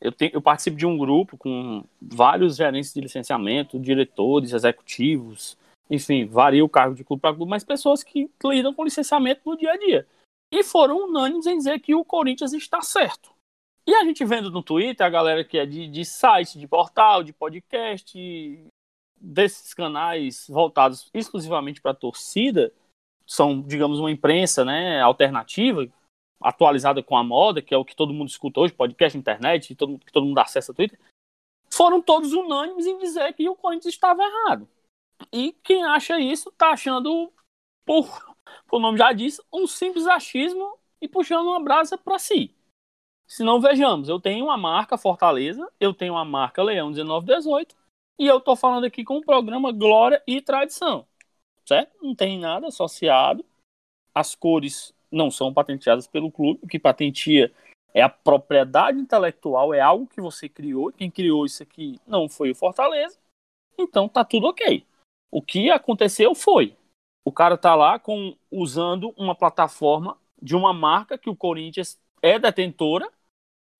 [0.00, 5.58] eu, tenho, eu participo de um grupo com vários gerentes de licenciamento, diretores, executivos,
[5.90, 9.56] enfim, varia o cargo de clube para clube, mas pessoas que lidam com licenciamento no
[9.56, 10.06] dia a dia.
[10.52, 13.30] E foram unânimes em dizer que o Corinthians está certo.
[13.86, 17.22] E a gente vendo no Twitter, a galera que é de, de site, de portal,
[17.22, 18.18] de podcast,
[19.20, 22.72] desses canais voltados exclusivamente para a torcida,
[23.26, 25.86] são, digamos, uma imprensa né, alternativa,
[26.40, 29.98] atualizada com a moda, que é o que todo mundo escuta hoje, podcast, internet, todo,
[29.98, 30.98] que todo mundo acessa Twitter,
[31.70, 34.68] foram todos unânimes em dizer que o Corinthians estava errado.
[35.32, 37.32] E quem acha isso está achando,
[37.84, 38.34] por,
[38.66, 42.54] por nome já diz, um simples achismo e puxando uma brasa para si.
[43.26, 47.76] Se não vejamos, eu tenho uma marca Fortaleza, eu tenho uma marca Leão 1918
[48.18, 51.06] e eu estou falando aqui com o programa Glória e Tradição,
[51.64, 51.96] certo?
[52.02, 53.44] Não tem nada associado.
[54.14, 56.60] As cores não são patenteadas pelo clube.
[56.62, 57.52] O que patentia
[57.94, 60.92] é a propriedade intelectual, é algo que você criou.
[60.92, 63.18] Quem criou isso aqui não foi o Fortaleza.
[63.78, 64.84] Então tá tudo ok.
[65.30, 66.76] O que aconteceu foi
[67.28, 72.38] o cara tá lá com usando uma plataforma de uma marca que o Corinthians é
[72.38, 73.06] detentora.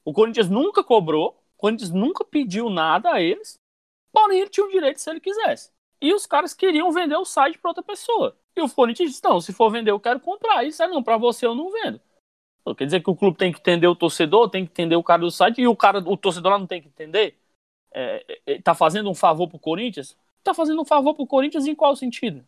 [0.04, 3.54] O Corinthians nunca cobrou, o Corinthians nunca pediu nada a eles.
[4.12, 5.70] Porém, ele tinha o direito se ele quisesse.
[6.00, 8.36] E os caras queriam vender o site para outra pessoa.
[8.56, 10.64] E o Corinthians disse: não, se for vender, eu quero comprar.
[10.64, 12.00] Isso é não, para você eu não vendo.
[12.76, 15.22] Quer dizer que o clube tem que entender o torcedor, tem que entender o cara
[15.22, 17.38] do site, e o cara, o torcedor lá não tem que entender?
[17.90, 20.16] É, é, é tá fazendo um favor pro Corinthians?
[20.42, 22.44] Tá fazendo um favor pro Corinthians em qual sentido?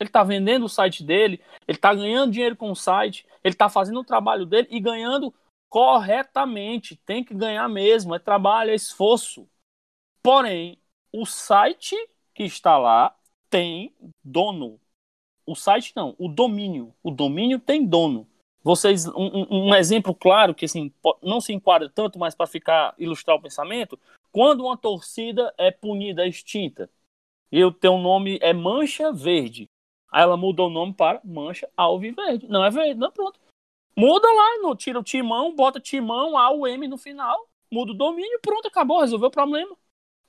[0.00, 3.68] Ele tá vendendo o site dele, ele tá ganhando dinheiro com o site, ele tá
[3.68, 5.32] fazendo o trabalho dele e ganhando
[5.68, 6.96] corretamente.
[6.96, 9.48] Tem que ganhar mesmo, é trabalho, é esforço.
[10.22, 10.78] Porém,
[11.12, 11.96] o site
[12.34, 13.14] que está lá
[13.50, 13.94] tem
[14.24, 14.80] dono
[15.46, 16.94] o site não, o domínio.
[17.02, 18.26] O domínio tem dono.
[18.62, 23.36] Vocês, um, um exemplo claro que assim, não se enquadra tanto, mas para ficar ilustrar
[23.36, 23.98] o pensamento,
[24.30, 26.88] Quando uma torcida é punida, é extinta,
[27.50, 29.68] e o teu nome é Mancha Verde,
[30.10, 32.46] aí ela mudou o nome para Mancha Alviverde.
[32.48, 33.38] Não é verde, não, pronto.
[33.96, 37.96] Muda lá, no, tira o timão, bota timão, A, o M no final, muda o
[37.96, 39.76] domínio, pronto, acabou, resolveu o problema.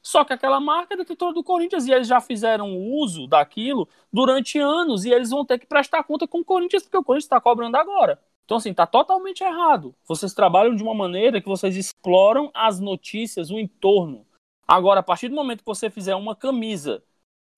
[0.03, 4.59] Só que aquela marca é detentora do Corinthians e eles já fizeram uso daquilo durante
[4.59, 7.39] anos e eles vão ter que prestar conta com o Corinthians porque o Corinthians está
[7.39, 8.19] cobrando agora.
[8.43, 9.95] Então, assim, tá totalmente errado.
[10.05, 14.27] Vocês trabalham de uma maneira que vocês exploram as notícias, o entorno.
[14.67, 17.01] Agora, a partir do momento que você fizer uma camisa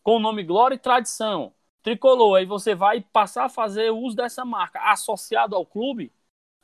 [0.03, 4.45] com o nome Glória e Tradição, tricolor, aí você vai passar a fazer uso dessa
[4.45, 6.11] marca associado ao clube,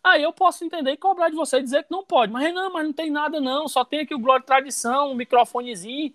[0.03, 2.31] aí eu posso entender e cobrar de você e dizer que não pode.
[2.31, 6.13] Mas, não, mas não tem nada não, só tem aqui o Glória Tradição, um microfonezinho.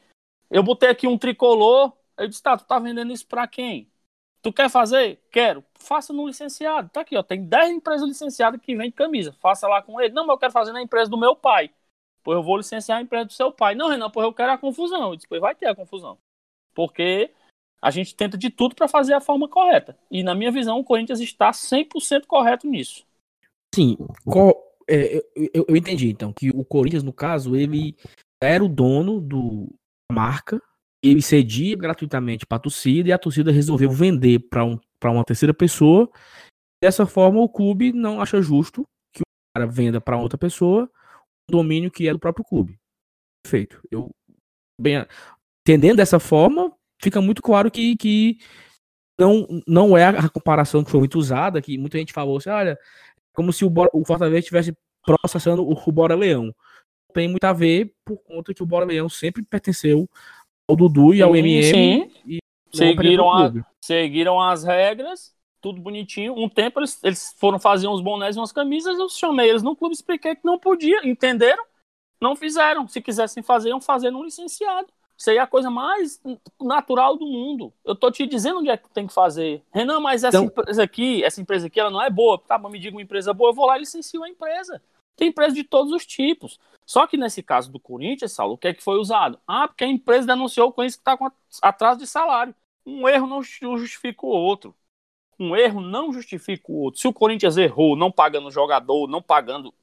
[0.51, 1.93] Eu botei aqui um tricolor.
[2.17, 3.91] Eu disse, tá, tu tá vendendo isso pra quem?
[4.43, 5.21] Tu quer fazer?
[5.31, 5.65] Quero.
[5.75, 6.89] Faça no licenciado.
[6.89, 7.23] Tá aqui, ó.
[7.23, 9.33] Tem 10 empresas licenciadas que vendem camisa.
[9.41, 10.15] Faça lá com ele.
[10.15, 11.71] Não, mas eu quero fazer na empresa do meu pai.
[12.23, 13.75] Pois eu vou licenciar a empresa do seu pai.
[13.75, 15.11] Não, Renan, pois eu quero a confusão.
[15.11, 16.17] Eu disse, pois vai ter a confusão.
[16.75, 17.33] Porque
[17.83, 19.99] a gente tenta de tudo para fazer a forma correta.
[20.11, 23.05] E na minha visão, o Corinthians está 100% correto nisso.
[23.77, 24.55] Sim, qual,
[24.89, 27.95] é, eu, eu, entendi então que o Corinthians, no caso, ele
[28.43, 29.69] era o dono do
[30.11, 30.61] marca
[31.03, 35.55] ele cedia gratuitamente para a torcida e a torcida resolveu vender para um, uma terceira
[35.55, 36.11] pessoa.
[36.83, 39.25] Dessa forma, o clube não acha justo que o
[39.55, 40.91] cara venda para outra pessoa
[41.49, 42.77] o domínio que é do próprio clube.
[43.45, 43.81] Perfeito.
[43.91, 44.11] Eu,
[44.81, 45.07] bem,
[45.61, 48.39] entendendo dessa forma, fica muito claro que, que
[49.19, 52.77] não, não é a comparação que foi muito usada, que muita gente falou assim, olha,
[53.37, 54.75] como se o, o Fortaleza estivesse
[55.05, 56.53] processando o, o Bora Leão.
[57.13, 60.09] Tem muito a ver por conta que o Bora Leão sempre pertenceu
[60.69, 61.63] ao Dudu e ao sim, MM.
[61.63, 62.11] Sim.
[62.27, 62.39] E
[62.75, 66.35] seguiram, a, seguiram as regras, tudo bonitinho.
[66.35, 69.77] Um tempo eles, eles foram fazer uns bonés e umas camisas, eu chamei eles no
[69.77, 71.65] clube, expliquei que não podia, entenderam?
[72.21, 72.89] Não fizeram.
[72.89, 74.89] Se quisessem fazer, iam fazer no licenciado.
[75.17, 76.21] Isso aí é a coisa mais
[76.61, 77.73] natural do mundo.
[77.85, 79.63] Eu tô te dizendo onde é que tem que fazer.
[79.73, 80.45] Renan, mas essa então...
[80.45, 82.39] empresa aqui, essa empresa aqui, ela não é boa.
[82.39, 84.83] Tá, mas me diga uma empresa boa, eu vou lá e licencio a empresa.
[85.17, 86.61] Tem empresa de todos os tipos.
[86.85, 89.41] Só que nesse caso do Corinthians, Saulo, o que é que foi usado?
[89.47, 91.31] Ah, porque a empresa denunciou o Corinthians que está com
[91.63, 92.55] atraso de salário.
[92.85, 94.75] Um erro não justifica o outro.
[95.39, 97.01] Um erro não justifica o outro.
[97.01, 99.75] Se o Corinthians errou não pagando jogador, não pagando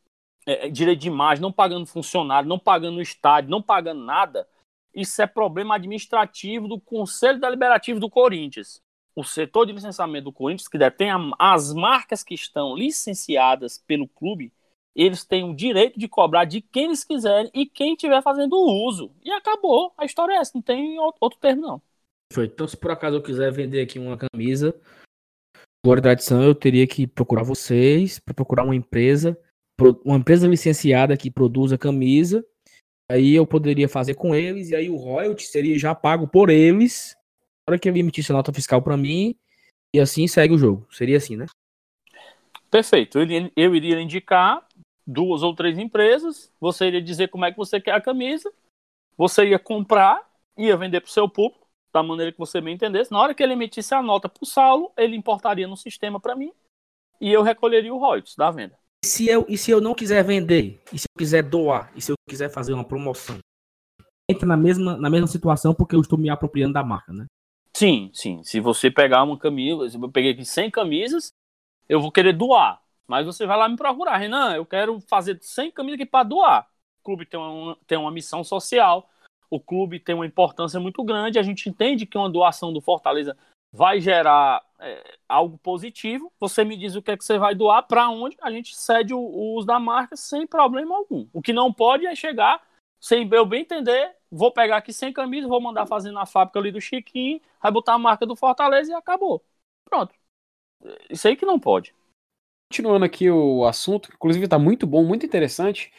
[0.46, 4.48] é, é, direito de imagem, não pagando funcionário, não pagando estádio, não pagando nada,
[4.94, 8.82] isso é problema administrativo do Conselho Deliberativo do Corinthians.
[9.16, 14.52] O setor de licenciamento do Corinthians, que detém as marcas que estão licenciadas pelo clube,
[14.96, 19.12] eles têm o direito de cobrar de quem eles quiserem e quem estiver fazendo uso.
[19.24, 19.94] E acabou.
[19.98, 21.82] A história é essa, não tem outro termo, não.
[22.44, 24.76] Então, se por acaso eu quiser vender aqui uma camisa,
[25.86, 29.38] agora da edição, eu teria que procurar vocês, para procurar uma empresa,
[30.04, 32.44] uma empresa licenciada que produza camisa.
[33.10, 37.16] Aí eu poderia fazer com eles, e aí o royalty seria já pago por eles,
[37.68, 39.36] na hora que ele emitisse a nota fiscal para mim,
[39.94, 40.88] e assim segue o jogo.
[40.92, 41.46] Seria assim, né?
[42.72, 43.20] Perfeito.
[43.56, 44.66] Eu, iria indicar
[45.06, 48.52] duas ou três empresas, você iria dizer como é que você quer a camisa,
[49.18, 50.28] você ia comprar,
[50.58, 53.12] ia vender para o seu público, da maneira que você bem entendesse.
[53.12, 56.36] Na hora que ele emitisse a nota para o Saulo, ele importaria no sistema para
[56.36, 56.52] mim
[57.22, 58.76] e eu recolheria o royalties da venda.
[59.04, 60.82] E se, eu, e se eu não quiser vender?
[60.94, 61.92] E se eu quiser doar?
[61.94, 63.38] E se eu quiser fazer uma promoção?
[64.32, 67.26] Entra na mesma, na mesma situação porque eu estou me apropriando da marca, né?
[67.76, 68.42] Sim, sim.
[68.46, 71.34] Se você pegar uma camisa, eu peguei aqui 100 camisas,
[71.90, 72.82] eu vou querer doar.
[73.06, 76.70] Mas você vai lá me procurar, Renan, eu quero fazer 100 camisas aqui para doar.
[77.02, 79.10] O clube tem uma, tem uma missão social,
[79.50, 83.36] o clube tem uma importância muito grande, a gente entende que uma doação do Fortaleza
[83.74, 86.32] vai gerar é, algo positivo.
[86.40, 89.16] Você me diz o que é que você vai doar, para onde a gente cede
[89.16, 91.28] o, o, uso da marca sem problema algum.
[91.34, 92.62] O que não pode é chegar,
[93.02, 96.72] sem eu bem entender, vou pegar aqui 100 camisas, vou mandar fazer na fábrica ali
[96.72, 99.44] do Chiquinho, vai botar a marca do Fortaleza e acabou.
[99.84, 100.14] Pronto.
[101.10, 101.96] Isso aí que não pode.
[102.72, 105.92] Continuando aqui o assunto, inclusive está muito bom, muito interessante.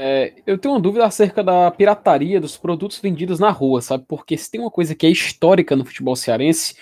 [0.00, 4.04] É, eu tenho uma dúvida acerca da pirataria dos produtos vendidos na rua, sabe?
[4.06, 6.76] Porque se tem uma coisa que é histórica no futebol cearense,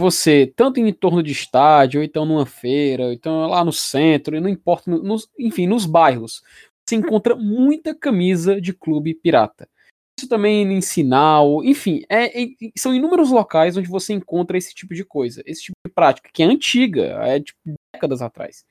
[0.00, 4.40] você, tanto em torno de estádio, ou então numa feira, ou então lá no centro,
[4.40, 6.42] não importa, nos, enfim, nos bairros,
[6.84, 9.68] você encontra muita camisa de clube pirata.
[10.18, 14.94] Isso também em sinal, enfim, é, é, são inúmeros locais onde você encontra esse tipo
[14.94, 17.58] de coisa, esse tipo de prática, que é antiga, é tipo
[17.94, 18.64] décadas atrás.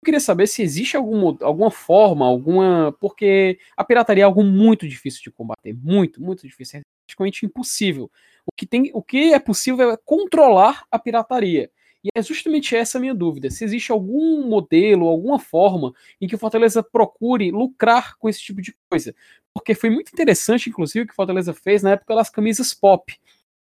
[0.00, 2.96] Eu queria saber se existe algum, alguma forma, alguma.
[3.00, 5.74] Porque a pirataria é algo muito difícil de combater.
[5.74, 6.82] Muito, muito difícil.
[7.08, 8.10] Praticamente impossível.
[8.46, 11.70] O que, tem, o que é possível é controlar a pirataria.
[12.04, 16.34] E é justamente essa a minha dúvida: se existe algum modelo, alguma forma em que
[16.34, 19.14] o Fortaleza procure lucrar com esse tipo de coisa.
[19.54, 23.16] Porque foi muito interessante, inclusive, o que o Fortaleza fez na época das camisas pop.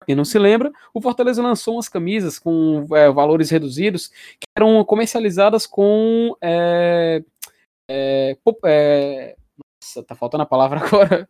[0.06, 4.08] Quem não se lembra, o Fortaleza lançou umas camisas com é, valores reduzidos
[4.40, 6.36] que eram comercializadas com.
[6.42, 7.24] É,
[7.90, 9.36] é, é,
[9.82, 11.28] nossa, tá faltando a palavra agora.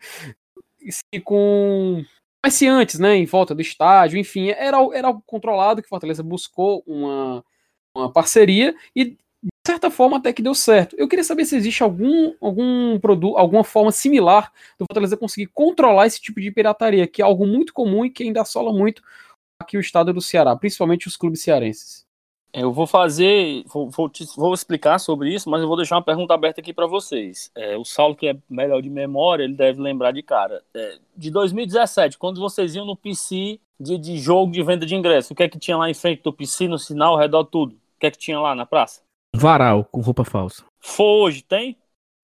[1.12, 2.04] E com
[2.44, 6.84] comerciantes, né, em volta do estádio, enfim, era, era algo controlado que o Fortaleza buscou
[6.88, 7.44] uma,
[7.96, 10.96] uma parceria e de certa forma até que deu certo.
[10.98, 16.08] Eu queria saber se existe algum algum produto, alguma forma similar do Fortaleza conseguir controlar
[16.08, 19.02] esse tipo de pirataria, que é algo muito comum e que ainda assola muito
[19.62, 22.09] aqui o estado do Ceará, principalmente os clubes cearenses.
[22.52, 26.04] Eu vou fazer, vou, vou, te, vou, explicar sobre isso, mas eu vou deixar uma
[26.04, 27.52] pergunta aberta aqui para vocês.
[27.56, 30.64] É, o Saulo, que é melhor de memória, ele deve lembrar de cara.
[30.74, 35.34] É, de 2017, quando vocês iam no PC de, de, jogo de venda de ingresso,
[35.34, 37.74] o que é que tinha lá em frente do PC, no sinal, ao redor tudo?
[37.74, 39.02] O que é que tinha lá na praça?
[39.36, 40.66] Varal com roupa falsa.
[40.80, 41.78] Foi hoje, tem?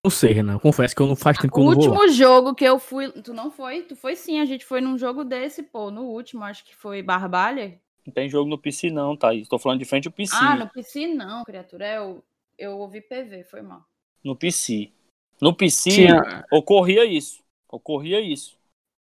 [0.03, 0.59] Não sei, Renan.
[0.59, 1.89] Confesso que eu não faço tempo que eu O não vou.
[1.89, 3.11] último jogo que eu fui.
[3.11, 3.81] Tu não foi?
[3.81, 5.89] Tu foi sim, a gente foi num jogo desse, pô.
[5.89, 7.79] No último, acho que foi Barbalha.
[8.05, 9.43] Não tem jogo no PC, não, Thaís.
[9.43, 10.35] Estou falando de frente ao PC.
[10.35, 11.95] Ah, no PC não, criatura.
[11.95, 12.23] Eu,
[12.57, 13.83] eu ouvi PV, foi mal.
[14.23, 14.91] No PC.
[15.41, 17.43] No PC Tinha- ocorria isso.
[17.69, 18.57] Ocorria isso.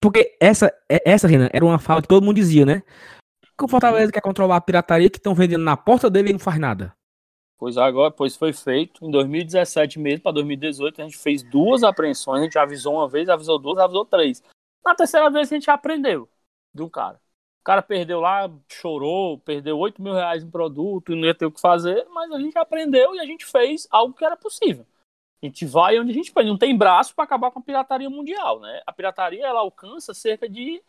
[0.01, 2.83] Porque essa, é- essa, Renan, era uma fala que todo mundo dizia, né?
[3.57, 6.39] Que o Fortaleza quer controlar a pirataria que estão vendendo na porta dele e não
[6.39, 6.93] faz nada.
[7.57, 9.05] Pois agora, pois foi feito.
[9.05, 12.41] Em 2017 mesmo, para 2018, a gente fez duas apreensões.
[12.41, 14.41] A gente avisou uma vez, avisou duas, avisou três.
[14.83, 16.27] Na terceira vez a gente aprendeu
[16.73, 17.21] de um cara.
[17.61, 21.45] O cara perdeu lá, chorou, perdeu 8 mil reais em produto e não ia ter
[21.45, 24.83] o que fazer, mas a gente aprendeu e a gente fez algo que era possível.
[25.43, 26.47] A gente vai onde a gente pode.
[26.47, 28.81] Não tem braço para acabar com a pirataria mundial, né?
[28.85, 30.81] A pirataria ela alcança cerca de,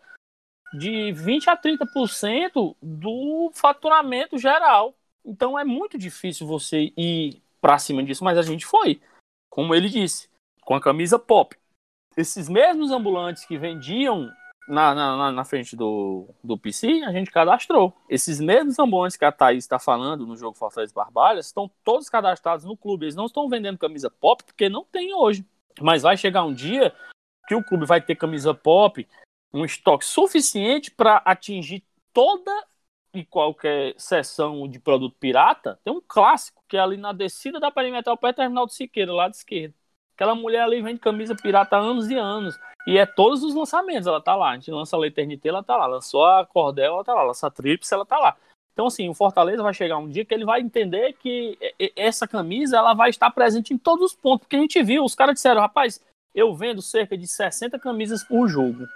[0.73, 4.95] de 20 a 30% do faturamento geral.
[5.23, 8.99] Então é muito difícil você ir para cima disso, mas a gente foi.
[9.51, 10.31] Como ele disse,
[10.63, 11.55] com a camisa pop.
[12.17, 14.31] Esses mesmos ambulantes que vendiam
[14.69, 17.95] na, na, na- frente do, do PC, a gente cadastrou.
[18.09, 22.65] Esses mesmos ambulantes que a Thaís está falando no jogo Fortaleza Barbalhas estão todos cadastrados
[22.65, 23.07] no clube.
[23.07, 25.45] Eles não estão vendendo camisa pop porque não tem hoje.
[25.81, 26.95] Mas vai chegar um dia
[27.47, 29.07] que o clube vai ter camisa pop,
[29.53, 32.53] um estoque suficiente para atingir toda
[33.15, 35.79] e qualquer seção de produto pirata.
[35.85, 39.13] Tem um clássico que é ali na descida da perimetral perto do terminal de Siqueira,
[39.13, 39.75] lá de esquerda.
[40.23, 42.57] Aquela mulher ali vende camisa pirata há anos e anos.
[42.87, 44.51] E é todos os lançamentos, ela tá lá.
[44.51, 45.85] A gente lança a Eternité, ela tá lá.
[45.87, 47.25] Lançou a Cordel, ela tá lá.
[47.25, 48.37] Lança a Trips, ela tá lá.
[48.73, 51.59] Então, assim, o Fortaleza vai chegar um dia que ele vai entender que
[51.97, 54.47] essa camisa ela vai estar presente em todos os pontos.
[54.47, 56.01] Porque a gente viu, os caras disseram, rapaz,
[56.33, 58.87] eu vendo cerca de 60 camisas por jogo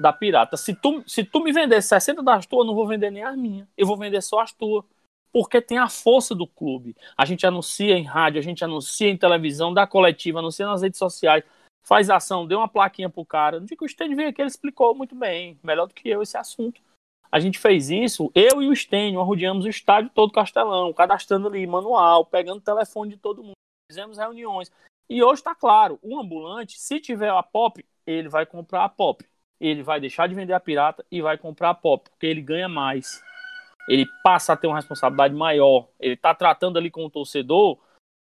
[0.00, 0.56] da pirata.
[0.56, 3.36] Se tu, se tu me vender 60 das tuas, eu não vou vender nem as
[3.36, 3.68] minhas.
[3.78, 4.84] Eu vou vender só as tuas.
[5.32, 6.94] Porque tem a força do clube.
[7.16, 10.98] A gente anuncia em rádio, a gente anuncia em televisão, dá coletiva, anuncia nas redes
[10.98, 11.42] sociais,
[11.82, 13.58] faz ação, deu uma plaquinha pro cara.
[13.58, 16.22] No dia que o Stênio veio aqui, ele explicou muito bem, melhor do que eu,
[16.22, 16.80] esse assunto.
[17.30, 21.66] A gente fez isso, eu e o Stênio, arrodeamos o estádio todo Castelão, cadastrando ali,
[21.66, 23.56] manual, pegando o telefone de todo mundo,
[23.90, 24.70] fizemos reuniões.
[25.08, 29.24] E hoje está claro, o ambulante, se tiver a pop, ele vai comprar a pop.
[29.58, 32.68] Ele vai deixar de vender a pirata e vai comprar a pop, porque ele ganha
[32.68, 33.22] mais.
[33.88, 35.88] Ele passa a ter uma responsabilidade maior.
[35.98, 37.78] Ele está tratando ali com o torcedor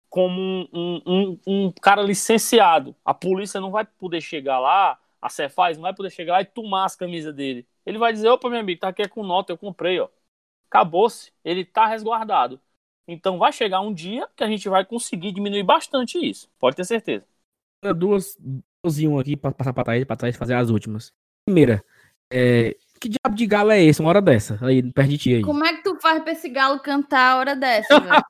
[0.08, 2.94] como um, um, um, um cara licenciado.
[3.04, 6.44] A polícia não vai poder chegar lá, a Cefaz não vai poder chegar lá e
[6.44, 7.66] tomar as camisas dele.
[7.84, 10.08] Ele vai dizer, opa, meu amigo, tá aqui é com nota, eu comprei, ó.
[10.70, 11.32] Acabou-se.
[11.44, 12.60] Ele tá resguardado.
[13.08, 16.48] Então vai chegar um dia que a gente vai conseguir diminuir bastante isso.
[16.58, 17.26] Pode ter certeza.
[17.96, 21.12] Duas, duas e um aqui pra passar pra trás, pra trás fazer as últimas.
[21.44, 21.84] Primeira,
[22.32, 24.58] é, que diabo de galo é esse, uma hora dessa?
[24.64, 25.42] Aí, perto de ti aí.
[25.42, 28.24] Como é que tu faz pra esse galo cantar a hora dessa, velho?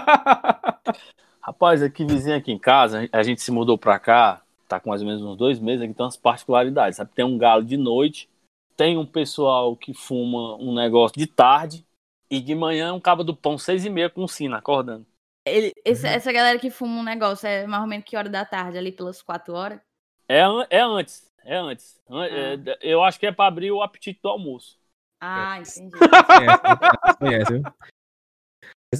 [1.40, 5.00] Rapaz, aqui vizinho aqui em casa, a gente se mudou pra cá, tá com mais
[5.00, 7.10] ou menos uns dois meses, aqui tem umas particularidades, sabe?
[7.14, 8.28] Tem um galo de noite,
[8.76, 11.86] tem um pessoal que fuma um negócio de tarde,
[12.30, 15.06] e de manhã um cabo do pão seis e meia com sino, acordando.
[15.46, 18.44] Ele- esse- essa galera que fuma um negócio é mais ou menos que hora da
[18.44, 19.80] tarde, ali pelas quatro horas?
[20.28, 21.98] É, é antes, é antes.
[22.08, 24.78] An- é- eu acho que é pra abrir o apetite do almoço.
[25.20, 25.96] Ah, entendi.
[27.18, 27.62] Conhece, conhece?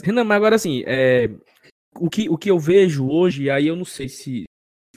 [0.03, 1.28] Renan, mas agora assim, é,
[1.96, 4.44] o, que, o que eu vejo hoje, aí eu não sei se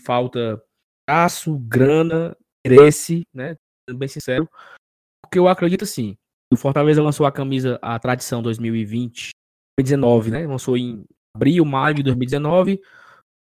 [0.04, 0.62] falta
[1.10, 2.36] braço, grana,
[2.66, 3.56] interesse, né?
[3.88, 4.50] Sendo bem sincero.
[5.24, 6.16] Porque eu acredito assim,
[6.52, 9.32] o Fortaleza lançou a camisa, a tradição 2020,
[9.78, 10.48] 2019, né?
[10.48, 11.04] Lançou em
[11.36, 12.82] abril, maio de 2019.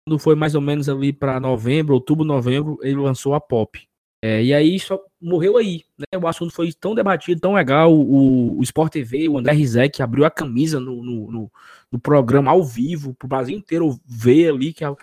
[0.06, 3.82] Quando foi mais ou menos ali para novembro, outubro, novembro, ele lançou a Pop.
[4.26, 6.18] É, e aí, só morreu aí, né?
[6.18, 7.92] O assunto foi tão debatido, tão legal.
[7.94, 11.52] O, o Sport TV, o André Rizek abriu a camisa no, no, no,
[11.92, 14.96] no programa ao vivo, pro Brasil inteiro ver ali que a,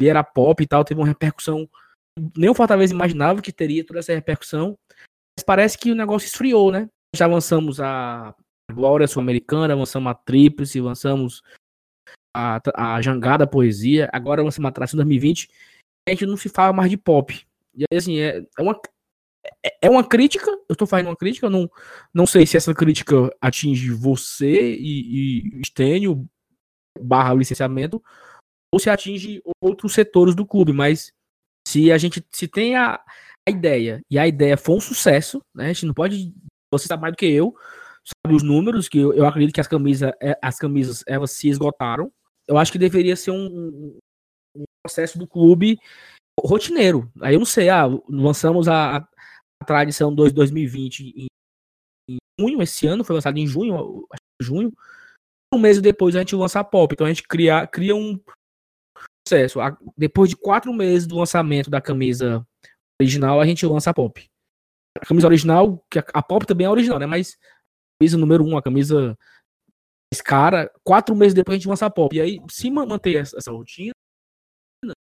[0.00, 1.68] era pop e tal, teve uma repercussão.
[2.34, 4.78] Nem o Fortaleza imaginava que teria toda essa repercussão.
[5.36, 6.88] Mas parece que o negócio esfriou, né?
[7.14, 8.34] Já avançamos a
[8.72, 11.42] Glória Sul-Americana, avançamos a Tríplice, avançamos
[12.34, 15.50] a, a Jangada Poesia, agora avançamos a Tração 2020.
[16.08, 17.46] A gente não se fala mais de pop.
[17.76, 18.80] E aí, assim, é, é uma,
[19.64, 21.68] é, é uma crítica, eu tô fazendo uma crítica, não,
[22.12, 26.26] não sei se essa crítica atinge você e, e Estênio
[27.00, 28.02] barra licenciamento,
[28.72, 31.12] ou se atinge outros setores do clube, mas
[31.66, 33.00] se a gente se tem a,
[33.48, 35.66] a ideia e a ideia for um sucesso, né?
[35.66, 36.34] A gente não pode,
[36.72, 37.54] você sabe mais do que eu,
[38.04, 41.48] sabe os números que eu, eu acredito que as camisas, é, as camisas elas se
[41.48, 42.12] esgotaram.
[42.46, 43.98] Eu acho que deveria ser um,
[44.56, 45.78] um processo do clube
[46.40, 47.10] rotineiro.
[47.20, 51.26] Aí eu não sei, ah, lançamos a, a tradição 2 2020 em,
[52.08, 54.72] em junho, esse ano, foi lançado em junho, acho que junho.
[55.52, 56.92] Um mês depois a gente lança a pop.
[56.92, 58.20] Então a gente cria, cria um
[59.26, 59.58] processo.
[59.96, 62.46] Depois de quatro meses do lançamento da camisa
[63.00, 64.28] original, a gente lança a pop.
[65.00, 67.06] A camisa original, que a, a pop também é original, né?
[67.06, 69.16] Mas a camisa número um, a camisa
[70.12, 72.14] mais cara, quatro meses depois a gente lança a pop.
[72.14, 73.93] E aí, se manter essa, essa rotina,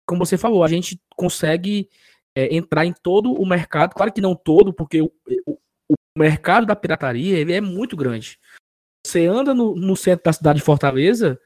[0.08, 1.90] como você falou, a gente consegue
[2.36, 5.12] é, entrar em todo o mercado, claro que não todo, porque o,
[5.46, 5.58] o,
[5.90, 8.40] o, mercado da pirataria ele é muito grande.
[9.06, 11.40] Você anda no, no, centro da cidade de Fortaleza,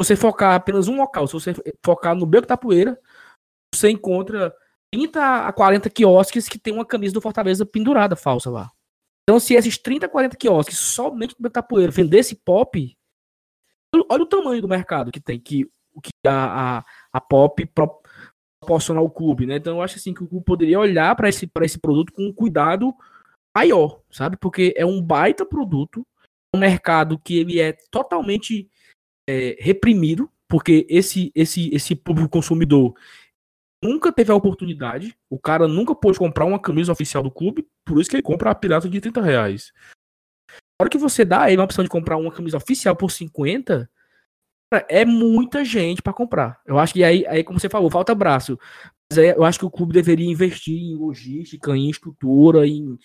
[0.00, 1.54] você focar apenas um local, se você
[1.84, 3.00] focar no Beco da Poeira,
[3.74, 4.54] você encontra
[4.92, 8.70] 30 a 40 quiosques que tem uma camisa do Fortaleza pendurada falsa lá.
[9.22, 12.96] Então, se esses 30 a 40 quiosques somente no Beco da Poeira vendesse pop,
[14.10, 15.64] olha o tamanho do mercado que tem, que,
[16.02, 16.84] que a, a
[17.14, 17.64] a Pop
[18.60, 19.56] proporcionar ao clube, né?
[19.56, 22.32] Então eu acho assim que o clube poderia olhar para esse, esse produto com um
[22.32, 22.92] cuidado
[23.56, 24.36] maior, sabe?
[24.36, 26.04] Porque é um baita produto,
[26.52, 28.68] um mercado que ele é totalmente
[29.28, 32.94] é, reprimido, porque esse, esse, esse público consumidor
[33.80, 38.00] nunca teve a oportunidade, o cara nunca pôde comprar uma camisa oficial do clube, por
[38.00, 39.72] isso que ele compra a pirata de 30 reais.
[40.50, 43.88] Na hora que você dá aí uma opção de comprar uma camisa oficial por 50,
[44.88, 46.60] é muita gente para comprar.
[46.66, 48.58] Eu acho que aí, aí, como você falou, falta braço.
[49.10, 52.98] Mas aí, eu acho que o clube deveria investir em logística, em estrutura, em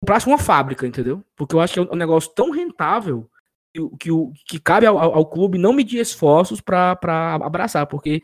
[0.00, 1.24] comprar uma fábrica, entendeu?
[1.36, 3.30] Porque eu acho que é um negócio tão rentável
[3.72, 4.10] que, que,
[4.46, 6.98] que cabe ao, ao, clube não medir esforços para
[7.36, 8.22] abraçar, porque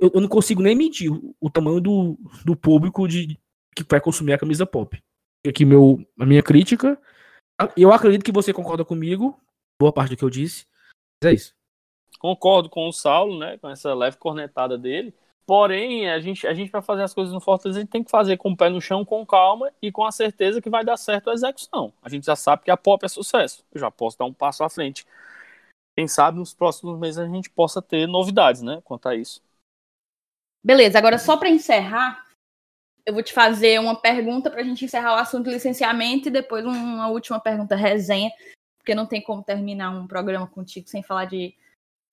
[0.00, 3.38] eu, eu, não consigo nem medir o, o tamanho do, do público de,
[3.74, 5.02] que vai consumir a camisa pop.
[5.46, 7.00] Aqui meu, a minha crítica.
[7.76, 9.38] Eu acredito que você concorda comigo,
[9.78, 10.66] boa parte do que eu disse.
[11.22, 11.54] Mas é isso.
[12.22, 13.58] Concordo com o Saulo, né?
[13.58, 15.12] Com essa leve cornetada dele.
[15.44, 18.12] Porém, a gente, a gente para fazer as coisas no Fortaleza, a gente tem que
[18.12, 20.96] fazer com o pé no chão, com calma e com a certeza que vai dar
[20.96, 21.92] certo a execução.
[22.00, 23.64] A gente já sabe que a pop é sucesso.
[23.74, 25.04] Eu já posso dar um passo à frente.
[25.96, 28.80] Quem sabe nos próximos meses a gente possa ter novidades, né?
[28.84, 29.42] Quanto a isso.
[30.64, 32.24] Beleza, agora só para encerrar,
[33.04, 36.64] eu vou te fazer uma pergunta para a gente encerrar o assunto licenciamento e depois
[36.64, 38.30] uma última pergunta resenha,
[38.78, 41.52] porque não tem como terminar um programa contigo sem falar de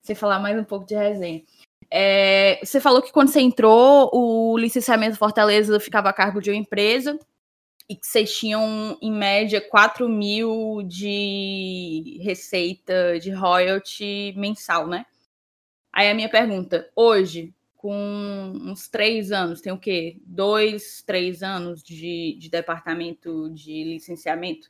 [0.01, 1.43] você falar mais um pouco de resenha.
[1.91, 6.57] É, você falou que quando você entrou, o licenciamento Fortaleza ficava a cargo de uma
[6.57, 7.17] empresa
[7.89, 15.05] e que vocês tinham, em média, 4 mil de receita de royalty mensal, né?
[15.91, 20.21] Aí a minha pergunta, hoje, com uns três anos, tem o quê?
[20.23, 24.69] Dois, três anos de, de departamento de licenciamento?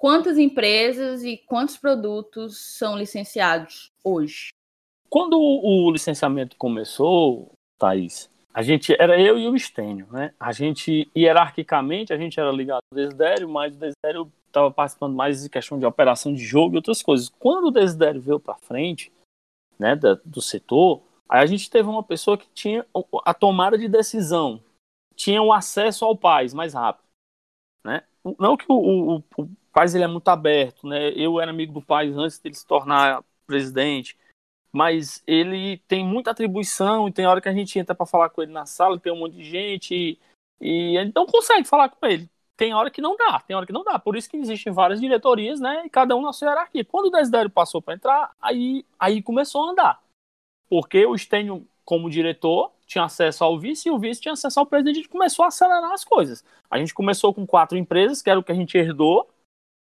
[0.00, 4.48] Quantas empresas e quantos produtos são licenciados hoje?
[5.10, 10.32] Quando o licenciamento começou, Thaís, a gente era eu e o Estênio, né?
[10.40, 15.42] A gente hierarquicamente a gente era ligado ao Desidério, mas o Desidério estava participando mais
[15.42, 17.28] de questão de operação de jogo e outras coisas.
[17.28, 19.12] Quando o Desidério veio para frente,
[19.78, 22.86] né, da, do setor, aí a gente teve uma pessoa que tinha
[23.22, 24.62] a tomada de decisão,
[25.14, 27.04] tinha o acesso ao pais mais rápido,
[27.84, 28.02] né?
[28.38, 31.10] Não que o, o, o Paz ele é muito aberto, né?
[31.10, 34.16] Eu era amigo do Paz antes dele se tornar presidente,
[34.72, 38.42] mas ele tem muita atribuição e tem hora que a gente entra para falar com
[38.42, 40.18] ele na sala, tem um monte de gente e,
[40.60, 42.28] e a gente não consegue falar com ele.
[42.56, 43.98] Tem hora que não dá, tem hora que não dá.
[43.98, 45.86] Por isso que existem várias diretorias, né?
[45.86, 46.84] E cada um na sua hierarquia.
[46.84, 50.02] Quando o Desidério passou para entrar, aí, aí começou a andar.
[50.68, 54.66] Porque o Stênio, como diretor, tinha acesso ao vice e o vice tinha acesso ao
[54.66, 54.96] presidente.
[54.96, 56.44] A gente começou a acelerar as coisas.
[56.70, 59.26] A gente começou com quatro empresas, que era o que a gente herdou,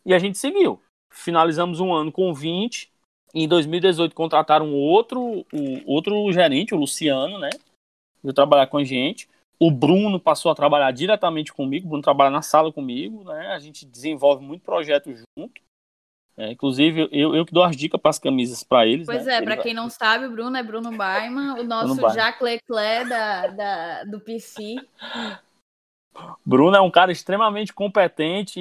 [0.06, 0.82] e a gente seguiu.
[1.12, 2.92] Finalizamos um ano com 20.
[3.34, 7.50] Em 2018 contrataram outro, o, outro gerente, o Luciano, né?
[8.24, 9.30] Veio trabalhar com a gente.
[9.60, 13.48] o Bruno passou a trabalhar diretamente comigo, o Bruno trabalha na sala comigo, né?
[13.48, 15.62] A gente desenvolve muito projeto junto.
[16.38, 19.06] É, inclusive, eu, eu que dou as dicas para as camisas para eles.
[19.06, 19.36] Pois né?
[19.36, 23.48] é, para quem não sabe, o Bruno é Bruno Baiman, o nosso Jacques Leclerc da,
[23.48, 24.78] da, do PC.
[26.46, 28.60] Bruno é um cara extremamente competente.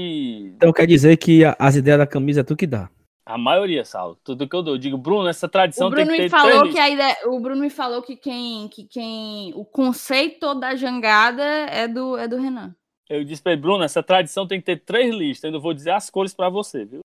[0.56, 2.88] Então quer dizer que as ideias da camisa é tu que dá.
[3.24, 4.18] A maioria, Saulo.
[4.24, 4.74] Tudo que eu dou.
[4.74, 6.90] Eu digo, Bruno, essa tradição o Bruno tem que me ter falou três que a
[6.90, 9.52] ideia, O Bruno me falou que quem, que quem.
[9.54, 12.74] O conceito da jangada é do, é do Renan.
[13.08, 15.44] Eu disse pra ele, Bruno, essa tradição tem que ter três listas.
[15.44, 17.00] Eu ainda vou dizer as cores para você, viu?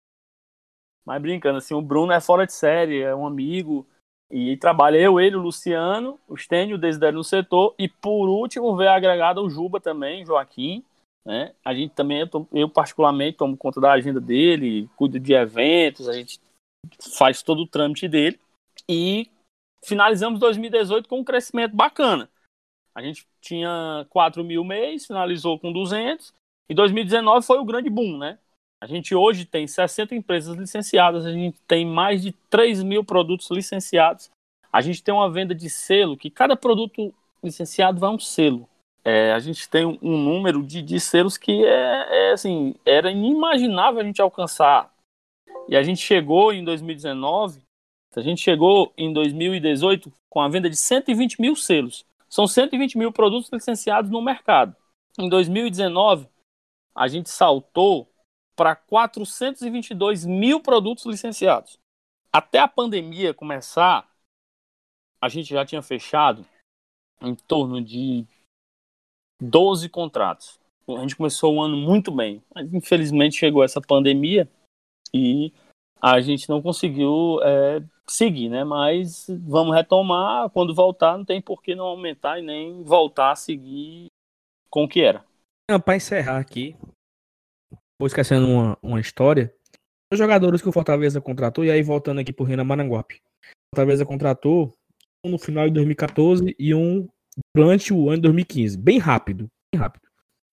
[1.04, 3.88] Mas brincando, assim, o Bruno é fora de série, é um amigo.
[4.32, 7.74] E trabalha eu, ele, o Luciano, o Stênio, o Desidério no setor.
[7.78, 10.82] E por último, veio agregado o Juba também, Joaquim.
[11.22, 11.54] Né?
[11.62, 16.14] A gente também, eu, eu particularmente, tomo conta da agenda dele, cuido de eventos, a
[16.14, 16.40] gente
[17.18, 18.40] faz todo o trâmite dele.
[18.88, 19.30] E
[19.84, 22.26] finalizamos 2018 com um crescimento bacana.
[22.94, 26.32] A gente tinha 4 mil mês, finalizou com 200.
[26.70, 28.38] E 2019 foi o grande boom, né?
[28.82, 33.48] A gente hoje tem 60 empresas licenciadas, a gente tem mais de 3 mil produtos
[33.48, 34.28] licenciados.
[34.72, 38.68] A gente tem uma venda de selo, que cada produto licenciado vai um selo.
[39.04, 44.00] É, a gente tem um número de, de selos que é, é, assim, era inimaginável
[44.00, 44.92] a gente alcançar.
[45.68, 47.62] E a gente chegou em 2019,
[48.16, 52.04] a gente chegou em 2018 com a venda de 120 mil selos.
[52.28, 54.74] São 120 mil produtos licenciados no mercado.
[55.16, 56.26] Em 2019,
[56.96, 58.08] a gente saltou
[58.54, 61.78] para 422 mil produtos licenciados.
[62.32, 64.08] Até a pandemia começar,
[65.20, 66.46] a gente já tinha fechado
[67.20, 68.26] em torno de
[69.40, 70.58] 12 contratos.
[70.88, 74.48] A gente começou o ano muito bem, mas infelizmente chegou essa pandemia
[75.14, 75.52] e
[76.00, 78.64] a gente não conseguiu é, seguir, né?
[78.64, 80.50] Mas vamos retomar.
[80.50, 84.06] Quando voltar, não tem por que não aumentar e nem voltar a seguir
[84.68, 85.24] com o que era.
[85.84, 86.76] Para encerrar aqui,
[87.98, 89.54] vou esquecendo uma, uma história.
[90.12, 93.16] Os jogadores que o Fortaleza contratou, e aí voltando aqui pro Renan Maranguape.
[93.44, 94.74] O Fortaleza contratou
[95.24, 97.08] um no final de 2014 e um
[97.56, 98.76] durante o ano de 2015.
[98.78, 99.48] Bem rápido.
[99.74, 100.02] Bem rápido.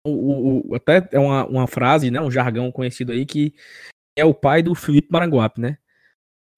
[0.06, 2.20] O, o, até é uma, uma frase, né?
[2.20, 3.54] Um jargão conhecido aí que
[4.16, 5.78] é o pai do Felipe Maranguape, né?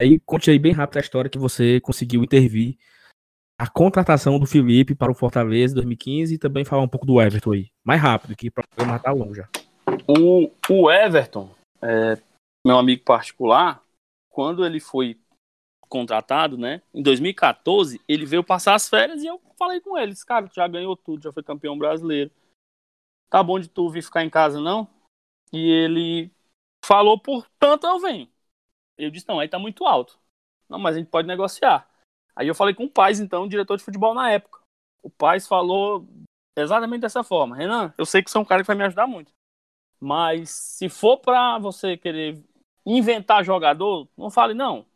[0.00, 2.76] Aí conte aí bem rápido a história que você conseguiu intervir
[3.58, 7.20] a contratação do Felipe para o Fortaleza em 2015 e também falar um pouco do
[7.20, 7.70] Everton aí.
[7.84, 9.46] Mais rápido, que o programa tá longo já.
[10.10, 12.20] O, o Everton, é,
[12.66, 13.80] meu amigo particular,
[14.28, 15.16] quando ele foi
[15.88, 16.82] contratado, né?
[16.92, 20.66] Em 2014, ele veio passar as férias e eu falei com ele, cara, tu já
[20.66, 22.30] ganhou tudo, já foi campeão brasileiro.
[23.28, 24.88] Tá bom de tu vir ficar em casa, não?
[25.52, 26.30] E ele
[26.84, 28.28] falou, portanto, eu venho.
[28.98, 30.18] Eu disse, não, aí tá muito alto.
[30.68, 31.88] Não, mas a gente pode negociar.
[32.34, 34.60] Aí eu falei com o Paz, então, diretor de futebol na época.
[35.02, 36.06] O Paz falou
[36.56, 37.56] exatamente dessa forma.
[37.56, 39.32] Renan, eu sei que você é um cara que vai me ajudar muito.
[40.00, 42.42] Mas se for para você querer
[42.86, 44.86] inventar jogador, não fale não.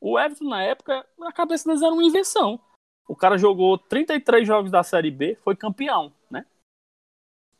[0.00, 2.60] O Everton, na época, na cabeça deles era uma invenção.
[3.08, 6.44] O cara jogou 33 jogos da Série B, foi campeão, né?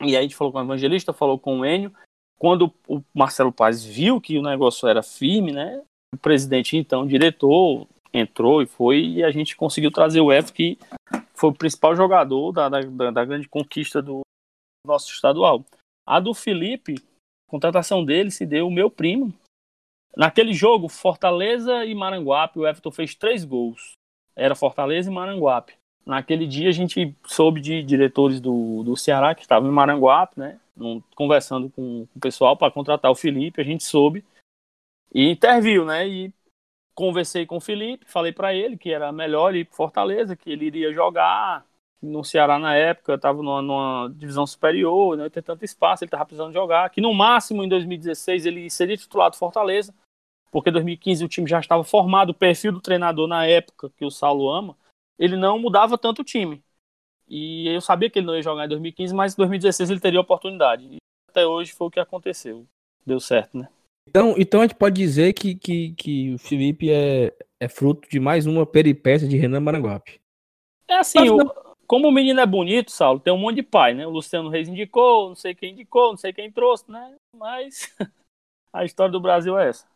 [0.01, 1.93] E aí a gente falou com o Evangelista, falou com o Enio.
[2.39, 5.83] Quando o Marcelo Paz viu que o negócio era firme, né?
[6.15, 10.55] O presidente, então, o diretor, entrou e foi, e a gente conseguiu trazer o Everton,
[10.55, 10.79] que
[11.35, 14.21] foi o principal jogador da, da, da grande conquista do
[14.87, 15.65] nosso estadual.
[16.09, 16.95] A do Felipe,
[17.47, 19.31] a contratação dele se deu o meu primo.
[20.17, 23.93] Naquele jogo, Fortaleza e Maranguape, o Everton fez três gols.
[24.35, 25.75] Era Fortaleza e Maranguape.
[26.07, 30.59] Naquele dia a gente soube de diretores do, do Ceará que estavam em Maranguape, né?
[31.15, 34.25] Conversando com, com o pessoal para contratar o Felipe, a gente soube
[35.15, 36.09] e interviu, né?
[36.09, 36.33] E
[36.95, 40.65] conversei com o Felipe, falei para ele que era melhor ir para Fortaleza, que ele
[40.65, 41.68] iria jogar
[42.01, 46.09] no Ceará na época, estava numa, numa, divisão superior, não né, ter tanto espaço, ele
[46.09, 46.91] estava precisando jogar.
[46.91, 49.95] Que no máximo em 2016 ele seria titular do Fortaleza,
[50.51, 54.05] porque em 2015 o time já estava formado, o perfil do treinador na época, que
[54.05, 54.77] o Saulo ama,
[55.19, 56.63] ele não mudava tanto o time.
[57.29, 60.21] E eu sabia que ele não ia jogar em 2015, mas em 2016 ele teria
[60.21, 60.85] oportunidade.
[60.85, 60.97] E
[61.29, 62.65] até hoje foi o que aconteceu.
[63.05, 63.69] Deu certo, né?
[64.09, 68.19] Então, então a gente pode dizer que, que, que o Felipe é, é fruto de
[68.19, 70.19] mais uma peripécia de Renan Maranguape.
[70.89, 71.37] É assim, o,
[71.89, 74.07] como o menino é bonito, Saulo, tem um monte de pai, né?
[74.07, 77.17] O Luciano Reis indicou, não sei quem indicou, não sei quem trouxe, né?
[77.35, 77.97] Mas
[78.73, 79.87] a história do Brasil é essa.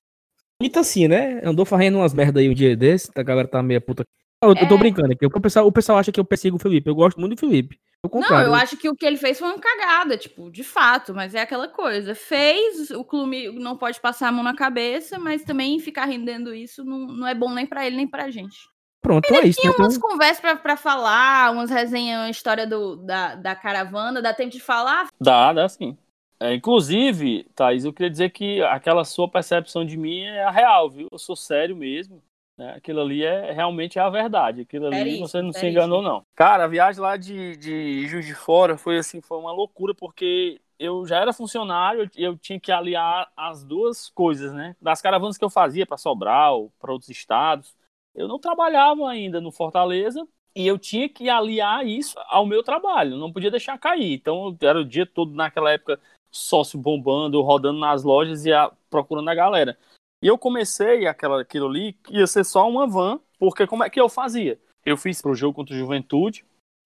[0.58, 1.42] Bonito assim, né?
[1.44, 4.04] Andou fazendo umas merda aí um dia desse, a galera tá meia puta.
[4.42, 4.62] Eu, é...
[4.62, 4.78] eu tô é.
[4.78, 5.26] brincando aqui.
[5.26, 6.88] O pessoal, o pessoal acha que eu persigo o Felipe.
[6.88, 7.78] Eu gosto muito do Felipe.
[8.10, 11.36] Não, eu acho que o que ele fez foi uma cagada, tipo, de fato, mas
[11.36, 12.16] é aquela coisa.
[12.16, 16.84] Fez, o clube não pode passar a mão na cabeça, mas também ficar rendendo isso
[16.84, 18.71] não, não é bom nem para ele nem pra gente.
[19.02, 19.60] Pronto, é isso.
[19.60, 19.74] Tinha né?
[19.74, 24.32] Então, umas conversas pra, pra falar, umas resenhas, uma história do, da, da caravana, dá
[24.32, 25.08] tempo de falar?
[25.20, 25.98] Dá, dá sim.
[26.38, 30.88] É, inclusive, Thaís, eu queria dizer que aquela sua percepção de mim é a real,
[30.88, 31.08] viu?
[31.10, 32.22] Eu sou sério mesmo.
[32.56, 32.74] Né?
[32.76, 34.62] Aquilo ali é realmente é a verdade.
[34.62, 36.24] Aquilo ali Seríssimo, você não se enganou, não.
[36.34, 40.60] Cara, a viagem lá de, de Juiz de Fora foi assim, foi uma loucura, porque
[40.78, 44.76] eu já era funcionário, eu tinha que aliar as duas coisas, né?
[44.80, 47.74] Das caravanas que eu fazia para Sobral, para outros estados,
[48.14, 53.16] eu não trabalhava ainda no Fortaleza e eu tinha que aliar isso ao meu trabalho,
[53.16, 54.12] não podia deixar cair.
[54.14, 55.98] Então, eu era o dia todo naquela época
[56.30, 59.78] sócio bombando, rodando nas lojas e a- procurando a galera.
[60.22, 64.00] E eu comecei aquela, aquilo ali, ia ser só uma van, porque como é que
[64.00, 64.60] eu fazia?
[64.84, 66.44] Eu fiz pro jogo contra o Juventude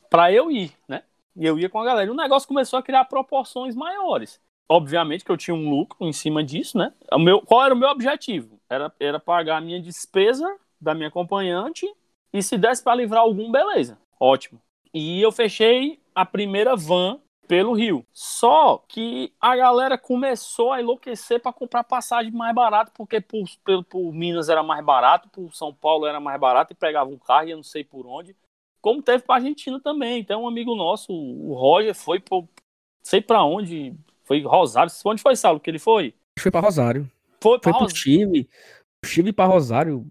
[0.09, 1.03] para eu ir, né?
[1.37, 2.09] E eu ia com a galera.
[2.09, 4.41] E o negócio começou a criar proporções maiores.
[4.68, 6.93] Obviamente que eu tinha um lucro em cima disso, né?
[7.12, 8.59] O meu, qual era o meu objetivo?
[8.68, 11.87] Era, era pagar a minha despesa da minha acompanhante
[12.33, 13.99] e se desse para livrar algum, beleza.
[14.18, 14.61] Ótimo.
[14.93, 18.05] E eu fechei a primeira van pelo Rio.
[18.12, 23.85] Só que a galera começou a enlouquecer para comprar passagem mais barato, porque por, por,
[23.85, 27.49] por Minas era mais barato, por São Paulo era mais barato e pegava um carro
[27.49, 28.37] e eu não sei por onde.
[28.81, 30.20] Como teve para Argentina também.
[30.20, 32.49] Então, um amigo nosso, o Roger, foi por
[33.03, 34.93] sei para onde, foi Rosário.
[35.05, 36.14] Onde foi, Saulo, que ele foi?
[36.39, 37.11] foi pra Rosário.
[37.41, 38.49] Foi para pro Chile.
[39.05, 40.07] Chile pra Rosário.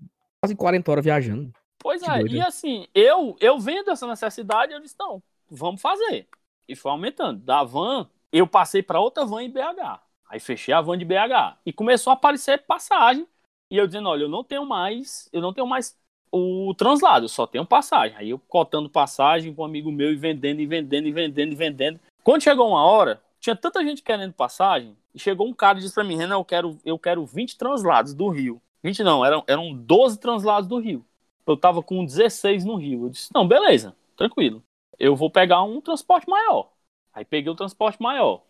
[0.46, 1.52] Quase 40 horas viajando.
[1.80, 5.82] Pois Que é, doido, e assim, eu, eu vendo essa necessidade, eu disse, não, vamos
[5.82, 6.28] fazer.
[6.68, 7.40] E foi aumentando.
[7.44, 10.00] Da van, eu passei para outra van em BH.
[10.30, 11.58] Aí fechei a van de BH.
[11.66, 13.28] E começou a aparecer passagem.
[13.70, 15.98] E eu dizendo, olha, eu não tenho mais, eu não tenho mais
[16.32, 18.18] o translado, eu só tenho passagem.
[18.18, 21.56] Aí eu cotando passagem com um amigo meu e vendendo, e vendendo, e vendendo, e
[21.56, 22.00] vendendo.
[22.24, 25.94] Quando chegou uma hora, tinha tanta gente querendo passagem, e chegou um cara e disse
[25.94, 28.62] pra mim, Renan, eu quero, eu quero 20 translados do Rio.
[28.86, 31.04] 20 não, eram, eram 12 translados do Rio.
[31.48, 33.06] Eu tava com 16 no Rio.
[33.06, 34.64] Eu disse, não, beleza, tranquilo.
[35.00, 36.72] Eu vou pegar um transporte maior.
[37.12, 38.44] Aí peguei o transporte maior.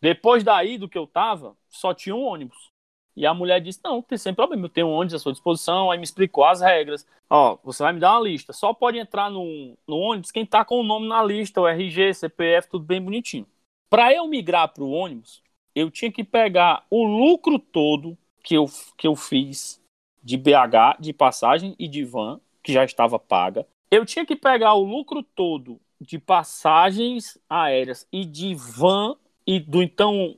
[0.00, 2.70] Depois daí do que eu tava, só tinha um ônibus.
[3.14, 5.90] E a mulher disse, não, tem sem problema, eu tenho um ônibus à sua disposição.
[5.90, 7.06] Aí me explicou as regras.
[7.28, 8.54] Ó, você vai me dar uma lista.
[8.54, 12.14] Só pode entrar no, no ônibus quem tá com o nome na lista, o RG,
[12.14, 13.46] CPF, tudo bem bonitinho.
[13.90, 15.42] Para eu migrar pro ônibus,
[15.74, 18.64] eu tinha que pegar o lucro todo que eu,
[18.96, 19.81] que eu fiz
[20.22, 23.66] de BH, de passagem e de van, que já estava paga.
[23.90, 29.16] Eu tinha que pegar o lucro todo de passagens aéreas e de van
[29.46, 30.36] e do então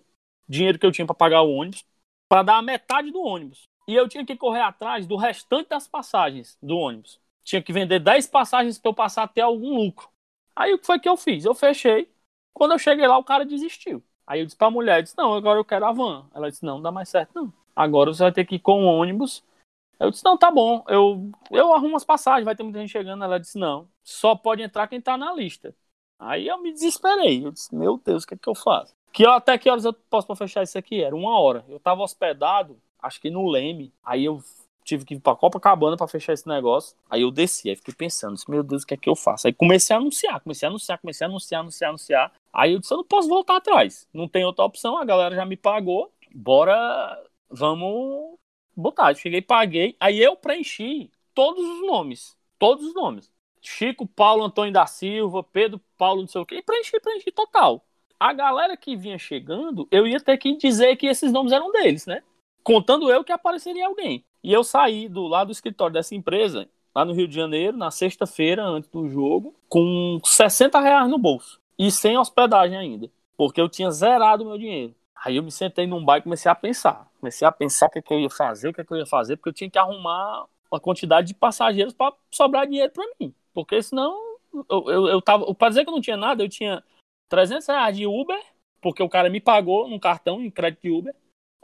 [0.49, 1.85] dinheiro que eu tinha para pagar o ônibus
[2.28, 3.68] para dar a metade do ônibus.
[3.87, 7.20] E eu tinha que correr atrás do restante das passagens do ônibus.
[7.45, 10.09] Tinha que vender 10 passagens para eu passar até algum lucro.
[10.57, 11.45] Aí o que foi que eu fiz?
[11.45, 12.11] Eu fechei.
[12.53, 14.03] Quando eu cheguei lá, o cara desistiu.
[14.26, 16.26] Aí eu disse pra mulher, eu disse, não, agora eu quero a van.
[16.35, 17.53] Ela disse, não, não dá mais certo, não.
[17.76, 19.45] Agora você vai ter que ir com o ônibus.
[19.99, 23.24] Eu disse, não, tá bom, eu, eu arrumo as passagens, vai ter muita gente chegando.
[23.24, 25.74] Ela disse, não, só pode entrar quem tá na lista.
[26.18, 27.45] Aí eu me desesperei.
[27.45, 28.95] Eu disse, meu Deus, o que é que eu faço?
[29.12, 31.03] Que, até que horas eu posso pra fechar isso aqui?
[31.03, 31.64] Era uma hora.
[31.68, 33.92] Eu tava hospedado, acho que no Leme.
[34.05, 34.42] Aí eu
[34.84, 36.97] tive que ir pra Copacabana pra fechar esse negócio.
[37.09, 39.47] Aí eu desci, aí fiquei pensando, disse, meu Deus, o que é que eu faço?
[39.47, 42.32] Aí comecei a anunciar, comecei a anunciar, comecei a anunciar, anunciar, anunciar.
[42.53, 44.07] Aí eu disse, eu não posso voltar atrás.
[44.12, 46.12] Não tem outra opção, a galera já me pagou.
[46.34, 47.18] Bora,
[47.49, 48.36] vamos
[48.77, 49.14] botar.
[49.14, 49.97] Cheguei, paguei.
[50.01, 52.37] Aí eu preenchi todos os nomes.
[52.59, 53.33] Todos os nomes.
[53.61, 56.57] Chico, Paulo, Antônio da Silva, Pedro, Paulo, não sei o quê.
[56.57, 57.85] E preenchi, preenchi total.
[58.20, 62.07] A galera que vinha chegando, eu ia ter que dizer que esses nomes eram deles,
[62.07, 62.22] né?
[62.62, 64.25] Contando eu que apareceria alguém.
[64.43, 67.91] E eu saí do lado do escritório dessa empresa, lá no Rio de Janeiro, na
[67.91, 71.61] sexta-feira, antes do jogo, com 60 reais no bolso.
[71.79, 73.11] E sem hospedagem ainda.
[73.37, 74.95] Porque eu tinha zerado o meu dinheiro.
[75.25, 77.11] Aí eu me sentei num bar e comecei a pensar.
[77.18, 78.99] Comecei a pensar o que, é que eu ia fazer, o que, é que eu
[78.99, 83.05] ia fazer, porque eu tinha que arrumar uma quantidade de passageiros para sobrar dinheiro para
[83.18, 83.34] mim.
[83.55, 84.14] Porque senão,
[84.68, 85.55] eu, eu, eu tava.
[85.55, 86.84] Para dizer que eu não tinha nada, eu tinha
[87.30, 88.38] 300 reais de Uber,
[88.83, 91.14] porque o cara me pagou num cartão em crédito de Uber.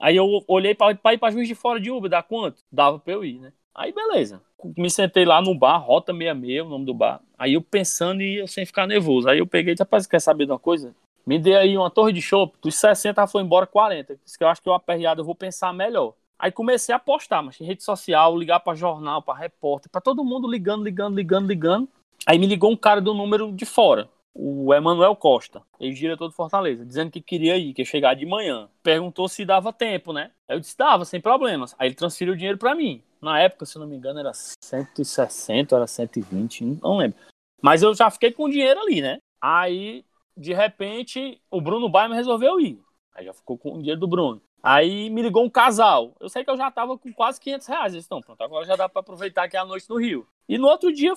[0.00, 2.62] Aí eu olhei para ir para Juiz de Fora de Uber, dá quanto?
[2.72, 3.52] Dava para eu ir, né?
[3.74, 4.40] Aí beleza.
[4.76, 7.20] Me sentei lá no bar, Rota 66, o nome do bar.
[7.38, 9.28] Aí eu pensando e eu sem ficar nervoso.
[9.28, 10.94] Aí eu peguei rapaz, quer saber de uma coisa?
[11.26, 14.16] Me dê aí uma torre de chopp, dos 60 foi embora 40.
[14.24, 16.14] Disse que eu acho que eu aperreado, eu vou pensar melhor.
[16.38, 20.24] Aí comecei a postar, mas em rede social, ligar para jornal, para repórter, para todo
[20.24, 21.88] mundo ligando, ligando, ligando, ligando.
[22.26, 26.84] Aí me ligou um cara do número de fora, o Emanuel Costa, ex-diretor do Fortaleza,
[26.84, 28.68] dizendo que queria ir, que ia chegar de manhã.
[28.82, 30.30] Perguntou se dava tempo, né?
[30.48, 31.74] Aí eu disse, dava, sem problemas.
[31.78, 33.02] Aí ele transferiu o dinheiro para mim.
[33.20, 37.18] Na época, se não me engano, era 160, era 120, não lembro.
[37.60, 39.18] Mas eu já fiquei com o dinheiro ali, né?
[39.42, 40.04] Aí,
[40.40, 42.80] de repente, o Bruno Baima resolveu ir.
[43.14, 44.40] Aí já ficou com o dinheiro do Bruno.
[44.62, 46.14] Aí me ligou um casal.
[46.18, 47.92] Eu sei que eu já tava com quase 500 reais.
[47.92, 50.26] Eles, não, pronto, agora já dá para aproveitar aqui a noite no Rio.
[50.48, 51.12] E no outro dia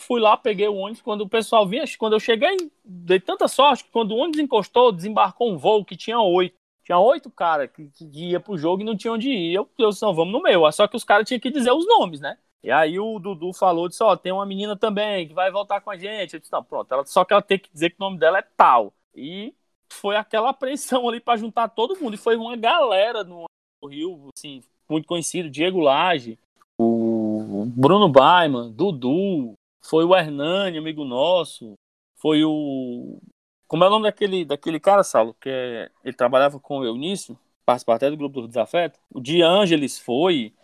[0.00, 1.02] fui lá, peguei o ônibus.
[1.02, 4.92] Quando o pessoal vinha, quando eu cheguei, dei tanta sorte que quando o ônibus encostou,
[4.92, 6.56] desembarcou um voo que tinha oito.
[6.84, 9.54] Tinha oito caras que, que ia pro jogo e não tinha onde ir.
[9.54, 10.70] Eu, eu vamos no meu.
[10.70, 12.38] Só que os caras tinham que dizer os nomes, né?
[12.62, 15.90] E aí o Dudu falou, disse, ó, tem uma menina também que vai voltar com
[15.90, 16.34] a gente.
[16.34, 18.38] Eu disse, não, pronto, ela, só que ela tem que dizer que o nome dela
[18.38, 18.92] é tal.
[19.14, 19.54] E
[19.90, 22.14] foi aquela apreensão ali para juntar todo mundo.
[22.14, 23.44] E foi uma galera no
[23.88, 26.38] Rio, assim, muito conhecido, Diego Lage,
[26.80, 31.74] o Bruno Baiman, Dudu, foi o Hernani, amigo nosso,
[32.16, 33.18] foi o.
[33.66, 35.34] Como é o nome daquele, daquele cara, Saulo?
[35.40, 38.98] Que é, ele trabalhava com o Eunício, participava até do grupo do Desafeto.
[39.12, 40.54] O De Angelis foi.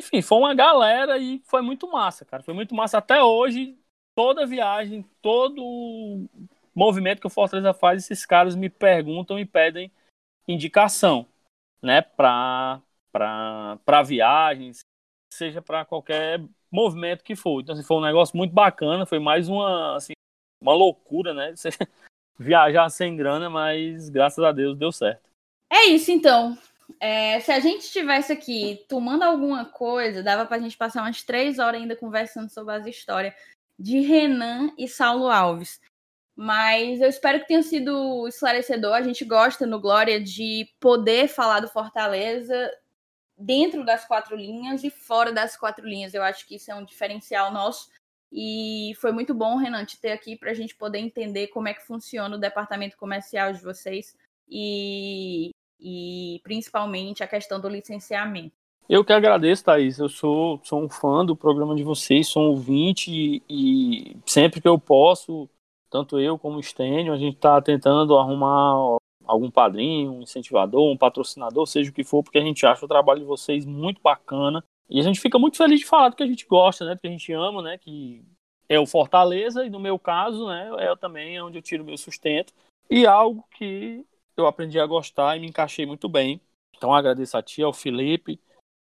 [0.00, 2.42] Enfim, foi uma galera e foi muito massa, cara.
[2.42, 3.78] Foi muito massa até hoje.
[4.16, 6.26] Toda viagem, todo
[6.74, 9.92] movimento que o Fortaleza faz, esses caras me perguntam e pedem
[10.48, 11.26] indicação,
[11.82, 12.80] né, para
[13.12, 14.80] para viagens,
[15.32, 16.40] seja para qualquer
[16.70, 17.60] movimento que for.
[17.60, 20.12] Então, assim, foi um negócio muito bacana, foi mais uma assim,
[20.62, 21.54] uma loucura, né?
[22.38, 25.28] Viajar sem grana, mas graças a Deus deu certo.
[25.70, 26.56] É isso então.
[26.98, 31.22] É, se a gente estivesse aqui tomando alguma coisa, dava para a gente passar umas
[31.22, 33.34] três horas ainda conversando sobre as histórias
[33.78, 35.80] de Renan e Saulo Alves.
[36.34, 38.94] Mas eu espero que tenha sido esclarecedor.
[38.94, 42.70] A gente gosta no Glória de poder falar do Fortaleza
[43.36, 46.14] dentro das quatro linhas e fora das quatro linhas.
[46.14, 47.90] Eu acho que isso é um diferencial nosso.
[48.32, 51.74] E foi muito bom, Renan, te ter aqui para a gente poder entender como é
[51.74, 54.16] que funciona o departamento comercial de vocês
[54.48, 55.50] e,
[55.80, 58.52] e principalmente a questão do licenciamento.
[58.88, 59.98] Eu que agradeço, Thaís.
[59.98, 64.60] Eu sou, sou um fã do programa de vocês, sou um ouvinte e, e sempre
[64.60, 65.48] que eu posso
[65.90, 70.96] tanto eu como o Stênio, a gente está tentando arrumar algum padrinho, um incentivador, um
[70.96, 74.64] patrocinador, seja o que for, porque a gente acha o trabalho de vocês muito bacana.
[74.88, 76.94] E a gente fica muito feliz de falar do que a gente gosta, né?
[76.94, 77.78] Do que a gente ama, né?
[77.78, 78.24] Que
[78.68, 80.70] é o Fortaleza, e no meu caso, né?
[80.78, 82.52] É também onde eu tiro meu sustento.
[82.88, 84.04] E algo que
[84.40, 86.40] eu aprendi a gostar e me encaixei muito bem.
[86.76, 88.40] Então agradeço a ti, ao Felipe,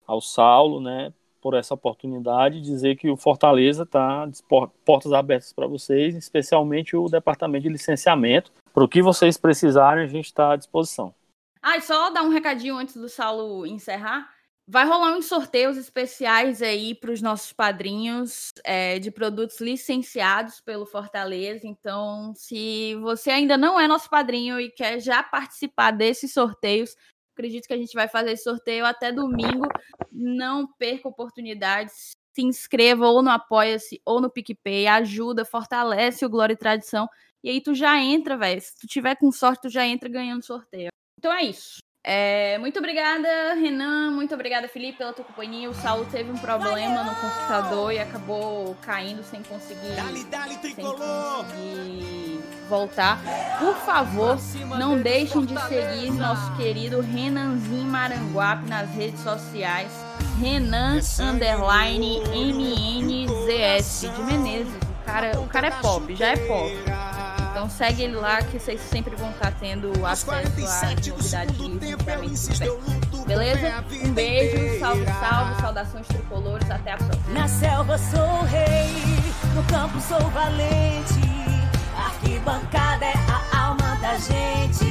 [0.06, 1.12] ao Saulo, né?
[1.40, 4.28] por essa oportunidade, dizer que o Fortaleza está
[4.84, 8.52] portas abertas para vocês, especialmente o departamento de licenciamento.
[8.72, 11.14] Para o que vocês precisarem, a gente está à disposição.
[11.62, 14.30] Ah, e só dar um recadinho antes do Saulo encerrar.
[14.70, 20.84] Vai rolar uns sorteios especiais aí para os nossos padrinhos é, de produtos licenciados pelo
[20.84, 21.66] Fortaleza.
[21.66, 26.94] Então, se você ainda não é nosso padrinho e quer já participar desses sorteios,
[27.38, 29.68] Acredito que a gente vai fazer esse sorteio até domingo.
[30.10, 32.10] Não perca oportunidades.
[32.34, 34.88] Se inscreva ou no Apoia-se ou no PicPay.
[34.88, 37.08] Ajuda, fortalece o Glória e Tradição.
[37.44, 38.60] E aí tu já entra, velho.
[38.60, 40.88] Se tu tiver com sorte, tu já entra ganhando sorteio.
[41.16, 41.78] Então é isso.
[42.10, 44.10] É, muito obrigada, Renan.
[44.12, 45.68] Muito obrigada, Felipe, pela tua companhia.
[45.68, 49.94] O Saulo teve um problema no computador e acabou caindo sem conseguir,
[50.74, 53.20] sem conseguir voltar.
[53.58, 54.38] Por favor,
[54.78, 59.92] não deixem de seguir nosso querido Renanzinho Maranguape nas redes sociais.
[60.40, 64.72] Renan underline MNZS de Menezes.
[64.72, 66.72] O cara, o cara é pop, já é pop.
[67.58, 71.10] Então segue ele lá que vocês sempre vão estar tendo acesso a novidades de
[73.26, 73.84] Beleza?
[74.04, 77.34] Um beijo, salve, salve, saudações tricolores, até a próxima.
[77.34, 78.94] Na selva sou rei,
[79.56, 81.20] no campo sou valente,
[81.96, 84.84] arquibancada é a alma da gente.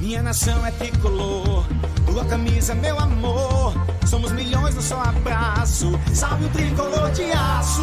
[0.00, 1.64] Minha nação é tricolor,
[2.06, 3.72] tua camisa, meu amor.
[4.04, 7.82] Somos milhões no só abraço, salve o tricolor de aço.